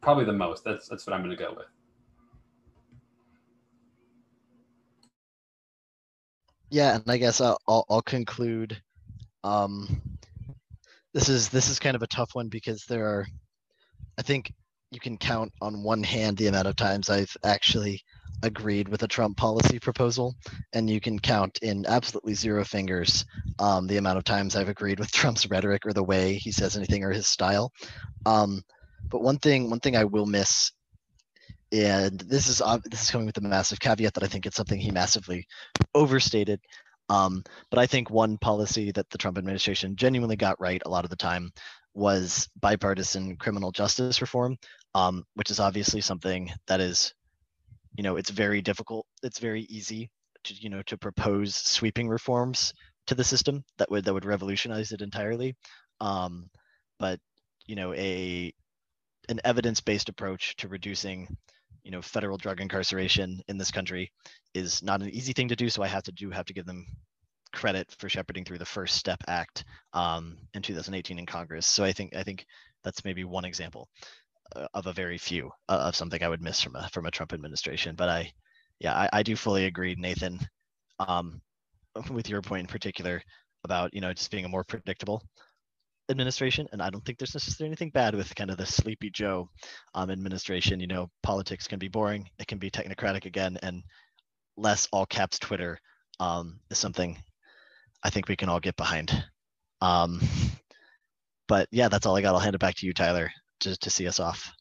probably 0.00 0.24
the 0.24 0.32
most. 0.32 0.64
That's 0.64 0.88
that's 0.88 1.06
what 1.06 1.14
I'm 1.14 1.22
going 1.22 1.36
to 1.36 1.42
go 1.42 1.54
with. 1.56 1.66
Yeah, 6.70 6.96
and 6.96 7.10
I 7.10 7.16
guess 7.16 7.40
I'll 7.40 7.58
I'll, 7.66 8.02
conclude. 8.02 8.80
Um, 9.42 10.00
this 11.12 11.28
is 11.28 11.48
this 11.48 11.68
is 11.68 11.78
kind 11.78 11.96
of 11.96 12.02
a 12.02 12.06
tough 12.06 12.30
one 12.34 12.48
because 12.48 12.84
there 12.84 13.06
are, 13.06 13.26
I 14.18 14.22
think 14.22 14.52
you 14.92 15.00
can 15.00 15.16
count 15.18 15.52
on 15.60 15.82
one 15.82 16.02
hand 16.02 16.36
the 16.36 16.46
amount 16.46 16.68
of 16.68 16.76
times 16.76 17.10
I've 17.10 17.36
actually 17.44 18.02
agreed 18.42 18.88
with 18.88 19.02
a 19.02 19.08
Trump 19.08 19.36
policy 19.36 19.80
proposal, 19.80 20.36
and 20.72 20.88
you 20.88 21.00
can 21.00 21.18
count 21.18 21.58
in 21.62 21.84
absolutely 21.86 22.34
zero 22.34 22.64
fingers 22.64 23.24
um, 23.58 23.88
the 23.88 23.96
amount 23.96 24.18
of 24.18 24.24
times 24.24 24.54
I've 24.54 24.68
agreed 24.68 25.00
with 25.00 25.10
Trump's 25.12 25.50
rhetoric 25.50 25.84
or 25.86 25.92
the 25.92 26.04
way 26.04 26.34
he 26.34 26.52
says 26.52 26.76
anything 26.76 27.02
or 27.02 27.10
his 27.10 27.26
style. 27.26 27.72
Um, 28.26 28.62
but 29.10 29.22
one 29.22 29.38
thing 29.38 29.70
one 29.70 29.80
thing 29.80 29.96
I 29.96 30.04
will 30.04 30.26
miss 30.26 30.72
and 31.72 32.18
this 32.20 32.48
is 32.48 32.62
this 32.84 33.02
is 33.02 33.10
coming 33.10 33.26
with 33.26 33.38
a 33.38 33.42
massive 33.42 33.80
caveat 33.80 34.14
that 34.14 34.24
I 34.24 34.26
think 34.26 34.46
it's 34.46 34.56
something 34.56 34.80
he 34.80 34.90
massively 34.90 35.46
overstated. 35.94 36.60
Um, 37.08 37.42
but 37.70 37.78
I 37.78 37.86
think 37.86 38.10
one 38.10 38.38
policy 38.38 38.92
that 38.92 39.08
the 39.10 39.18
Trump 39.18 39.38
administration 39.38 39.96
genuinely 39.96 40.36
got 40.36 40.60
right 40.60 40.82
a 40.84 40.88
lot 40.88 41.04
of 41.04 41.10
the 41.10 41.16
time 41.16 41.50
was 41.94 42.48
bipartisan 42.60 43.36
criminal 43.36 43.72
justice 43.72 44.20
reform, 44.20 44.56
um, 44.94 45.24
which 45.34 45.50
is 45.50 45.58
obviously 45.60 46.00
something 46.00 46.50
that 46.66 46.80
is, 46.80 47.14
you 47.96 48.04
know, 48.04 48.16
it's 48.16 48.30
very 48.30 48.62
difficult. 48.62 49.06
It's 49.22 49.38
very 49.40 49.62
easy 49.62 50.10
to 50.44 50.54
you 50.54 50.70
know 50.70 50.82
to 50.82 50.96
propose 50.96 51.54
sweeping 51.54 52.08
reforms 52.08 52.72
to 53.06 53.14
the 53.14 53.24
system 53.24 53.64
that 53.78 53.90
would 53.90 54.04
that 54.04 54.14
would 54.14 54.24
revolutionize 54.24 54.92
it 54.92 55.02
entirely. 55.02 55.54
Um, 56.00 56.48
but 56.98 57.20
you 57.66 57.76
know 57.76 57.92
a 57.94 58.52
an 59.30 59.40
evidence-based 59.44 60.08
approach 60.08 60.56
to 60.56 60.68
reducing 60.68 61.28
you 61.84 61.90
know 61.90 62.02
federal 62.02 62.36
drug 62.36 62.60
incarceration 62.60 63.40
in 63.48 63.56
this 63.56 63.70
country 63.70 64.12
is 64.54 64.82
not 64.82 65.00
an 65.00 65.08
easy 65.10 65.32
thing 65.32 65.48
to 65.48 65.56
do 65.56 65.70
so 65.70 65.82
i 65.82 65.86
have 65.88 66.02
to 66.02 66.12
do 66.12 66.30
have 66.30 66.44
to 66.44 66.52
give 66.52 66.66
them 66.66 66.84
credit 67.52 67.94
for 67.98 68.08
shepherding 68.08 68.44
through 68.44 68.58
the 68.58 68.64
first 68.64 68.96
step 68.96 69.22
act 69.26 69.64
um, 69.92 70.36
in 70.54 70.62
2018 70.62 71.18
in 71.18 71.26
congress. 71.26 71.66
So 71.66 71.84
i 71.84 71.92
think 71.92 72.14
i 72.14 72.22
think 72.22 72.44
that's 72.84 73.04
maybe 73.04 73.24
one 73.24 73.44
example 73.44 73.88
uh, 74.54 74.66
of 74.74 74.86
a 74.86 74.92
very 74.92 75.18
few 75.18 75.50
uh, 75.68 75.84
of 75.86 75.96
something 75.96 76.22
i 76.22 76.28
would 76.28 76.42
miss 76.42 76.60
from 76.60 76.76
a 76.76 76.88
from 76.90 77.06
a 77.06 77.10
trump 77.10 77.32
administration. 77.32 77.94
But 77.96 78.08
i 78.08 78.32
yeah 78.78 78.94
i, 78.94 79.08
I 79.12 79.22
do 79.22 79.36
fully 79.36 79.66
agree 79.66 79.96
nathan 79.98 80.38
um, 81.00 81.40
with 82.10 82.28
your 82.28 82.42
point 82.42 82.60
in 82.60 82.66
particular 82.66 83.22
about 83.64 83.94
you 83.94 84.00
know 84.00 84.12
just 84.12 84.30
being 84.30 84.44
a 84.44 84.48
more 84.48 84.64
predictable 84.64 85.22
administration 86.10 86.66
and 86.72 86.82
i 86.82 86.90
don't 86.90 87.04
think 87.04 87.18
there's 87.18 87.34
necessarily 87.34 87.68
anything 87.70 87.90
bad 87.90 88.14
with 88.14 88.34
kind 88.34 88.50
of 88.50 88.56
the 88.56 88.66
sleepy 88.66 89.10
joe 89.10 89.48
um, 89.94 90.10
administration 90.10 90.80
you 90.80 90.86
know 90.86 91.08
politics 91.22 91.66
can 91.66 91.78
be 91.78 91.88
boring 91.88 92.28
it 92.38 92.46
can 92.46 92.58
be 92.58 92.70
technocratic 92.70 93.24
again 93.24 93.56
and 93.62 93.82
less 94.56 94.88
all 94.92 95.06
caps 95.06 95.38
twitter 95.38 95.78
um, 96.18 96.58
is 96.70 96.78
something 96.78 97.16
i 98.02 98.10
think 98.10 98.28
we 98.28 98.36
can 98.36 98.48
all 98.48 98.60
get 98.60 98.76
behind. 98.76 99.24
Um, 99.80 100.20
but 101.48 101.68
yeah 101.70 101.88
that's 101.88 102.04
all 102.06 102.16
i 102.16 102.20
got. 102.22 102.34
I'll 102.34 102.40
hand 102.40 102.54
it 102.54 102.60
back 102.60 102.74
to 102.76 102.86
you 102.86 102.92
tyler 102.92 103.30
just 103.60 103.82
to 103.82 103.90
see 103.90 104.06
us 104.06 104.20
off. 104.20 104.52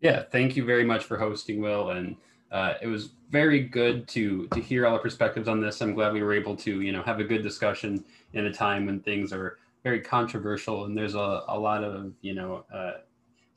Yeah, 0.00 0.22
thank 0.30 0.56
you 0.56 0.64
very 0.64 0.84
much 0.84 1.04
for 1.04 1.18
hosting, 1.18 1.60
Will, 1.60 1.90
and 1.90 2.16
Uh, 2.50 2.74
it 2.80 2.86
was 2.86 3.10
very 3.30 3.60
good 3.60 4.08
to 4.08 4.46
to 4.48 4.60
hear 4.60 4.86
all 4.86 4.94
the 4.94 5.02
perspectives 5.02 5.48
on 5.48 5.60
this. 5.60 5.82
I'm 5.82 5.94
glad 5.94 6.14
we 6.14 6.22
were 6.22 6.32
able 6.32 6.56
to 6.56 6.80
you 6.80 6.92
know 6.92 7.02
have 7.02 7.20
a 7.20 7.24
good 7.24 7.42
discussion 7.42 8.04
in 8.32 8.46
a 8.46 8.52
time 8.52 8.86
when 8.86 9.00
things 9.00 9.32
are 9.32 9.58
very 9.82 10.00
controversial 10.00 10.84
and 10.84 10.96
there's 10.96 11.14
a, 11.14 11.44
a 11.48 11.58
lot 11.58 11.84
of 11.84 12.12
you 12.20 12.34
know 12.34 12.64
uh, 12.72 12.92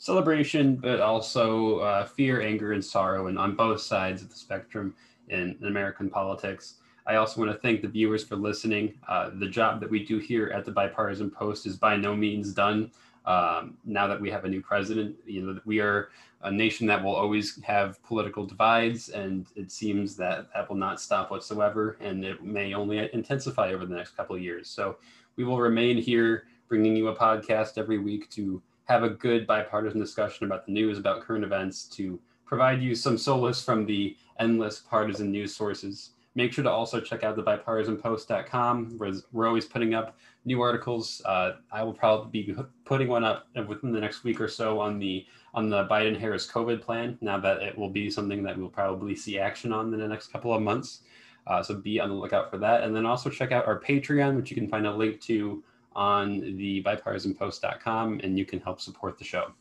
celebration, 0.02 0.76
but 0.78 1.00
also 1.00 1.78
uh, 1.80 2.06
fear, 2.06 2.42
anger, 2.42 2.74
and 2.74 2.84
sorrow, 2.84 3.28
and 3.28 3.38
on 3.38 3.56
both 3.56 3.80
sides 3.80 4.24
of 4.24 4.30
the 4.30 4.36
spectrum 4.36 4.96
in, 5.30 5.56
in 5.62 5.68
American 5.68 6.10
politics. 6.10 6.76
I 7.06 7.16
also 7.16 7.40
want 7.40 7.52
to 7.52 7.58
thank 7.60 7.84
the 7.84 7.88
viewers 7.88 8.24
for 8.24 8.36
listening. 8.36 8.96
Uh, 9.08 9.30
the 9.36 9.48
job 9.48 9.80
that 9.80 9.90
we 9.92 10.04
do 10.04 10.18
here 10.18 10.52
at 10.56 10.66
the 10.66 10.72
Bipartisan 10.72 11.30
Post 11.30 11.68
is 11.68 11.78
by 11.78 11.98
no 11.98 12.16
means 12.16 12.52
done. 12.52 12.92
Um, 13.26 13.78
now 13.86 14.08
that 14.08 14.20
we 14.20 14.32
have 14.32 14.44
a 14.46 14.50
new 14.50 14.62
president, 14.62 15.16
you 15.28 15.44
know, 15.44 15.60
we 15.66 15.80
are 15.80 16.10
a 16.42 16.52
nation 16.52 16.88
that 16.88 17.04
will 17.04 17.14
always 17.16 17.62
have 17.64 18.02
political 18.02 18.46
divides, 18.48 19.10
and 19.10 19.46
it 19.56 19.72
seems 19.72 20.16
that 20.16 20.48
that 20.56 20.68
will 20.68 20.78
not 20.78 21.00
stop 21.00 21.30
whatsoever, 21.30 21.98
and 22.02 22.26
it 22.26 22.44
may 22.44 22.74
only 22.74 23.08
intensify 23.14 23.72
over 23.72 23.86
the 23.86 23.96
next 23.96 24.18
couple 24.18 24.36
of 24.36 24.42
years. 24.42 24.68
So 24.68 24.98
we 25.36 25.44
will 25.44 25.60
remain 25.60 25.98
here, 25.98 26.46
bringing 26.68 26.96
you 26.96 27.08
a 27.08 27.16
podcast 27.16 27.78
every 27.78 27.98
week 27.98 28.30
to 28.32 28.62
have 28.86 29.04
a 29.04 29.10
good 29.10 29.48
bipartisan 29.48 30.00
discussion 30.00 30.46
about 30.46 30.66
the 30.66 30.72
news, 30.72 30.98
about 30.98 31.22
current 31.22 31.44
events, 31.44 31.86
to 31.86 32.20
provide 32.46 32.82
you 32.82 32.94
some 32.96 33.18
solace 33.18 33.64
from 33.64 33.86
the 33.86 34.16
endless 34.40 34.80
partisan 34.80 35.32
news 35.32 35.56
sources. 35.56 36.12
Make 36.36 36.54
sure 36.54 36.64
to 36.64 36.70
also 36.70 37.02
check 37.02 37.24
out 37.24 37.36
the 37.36 37.44
bipartisanpost.com, 37.44 38.98
we're 39.32 39.48
always 39.48 39.66
putting 39.66 39.94
up 39.94 40.18
new 40.46 40.62
articles. 40.62 41.22
Uh, 41.26 41.54
I 41.72 41.84
will 41.84 41.94
probably 41.94 42.44
be 42.44 42.56
putting 42.86 43.10
one 43.10 43.24
up 43.24 43.48
within 43.68 43.92
the 43.92 44.00
next 44.00 44.24
week 44.24 44.40
or 44.40 44.48
so 44.48 44.80
on 44.80 44.98
the 44.98 45.26
on 45.54 45.70
the 45.70 45.86
Biden 45.88 46.18
Harris 46.18 46.50
COVID 46.50 46.82
plan. 46.82 47.18
Now 47.20 47.38
that 47.40 47.62
it 47.62 47.78
will 47.78 47.90
be 47.90 48.10
something 48.10 48.44
that 48.44 48.58
we'll 48.58 48.70
probably 48.70 49.16
see 49.16 49.38
action 49.38 49.74
on 49.74 49.94
in 49.94 50.00
the 50.00 50.08
next 50.08 50.28
couple 50.28 50.54
of 50.54 50.62
months. 50.62 51.02
Uh, 51.48 51.64
so 51.64 51.76
be 51.76 52.00
on 52.00 52.10
the 52.10 52.16
lookout 52.16 52.50
for 52.50 52.58
that, 52.58 52.84
and 52.84 52.96
then 52.96 53.06
also 53.06 53.30
check 53.30 53.52
out 53.52 53.66
our 53.66 53.80
Patreon, 53.80 54.36
which 54.36 54.50
you 54.50 54.56
can 54.56 54.68
find 54.68 54.86
a 54.86 54.94
link 54.94 55.20
to 55.22 55.64
on 55.94 56.40
the 56.58 56.82
bipartisanpost.com, 56.84 58.22
and 58.24 58.38
you 58.38 58.46
can 58.46 58.60
help 58.60 58.80
support 58.80 59.18
the 59.18 59.26
show. 59.26 59.52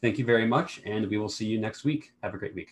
Thank 0.00 0.18
you 0.18 0.24
very 0.24 0.46
much, 0.46 0.80
and 0.84 1.08
we 1.08 1.18
will 1.18 1.28
see 1.28 1.46
you 1.46 1.58
next 1.60 1.84
week. 1.84 2.12
Have 2.22 2.34
a 2.34 2.38
great 2.38 2.54
week. 2.54 2.64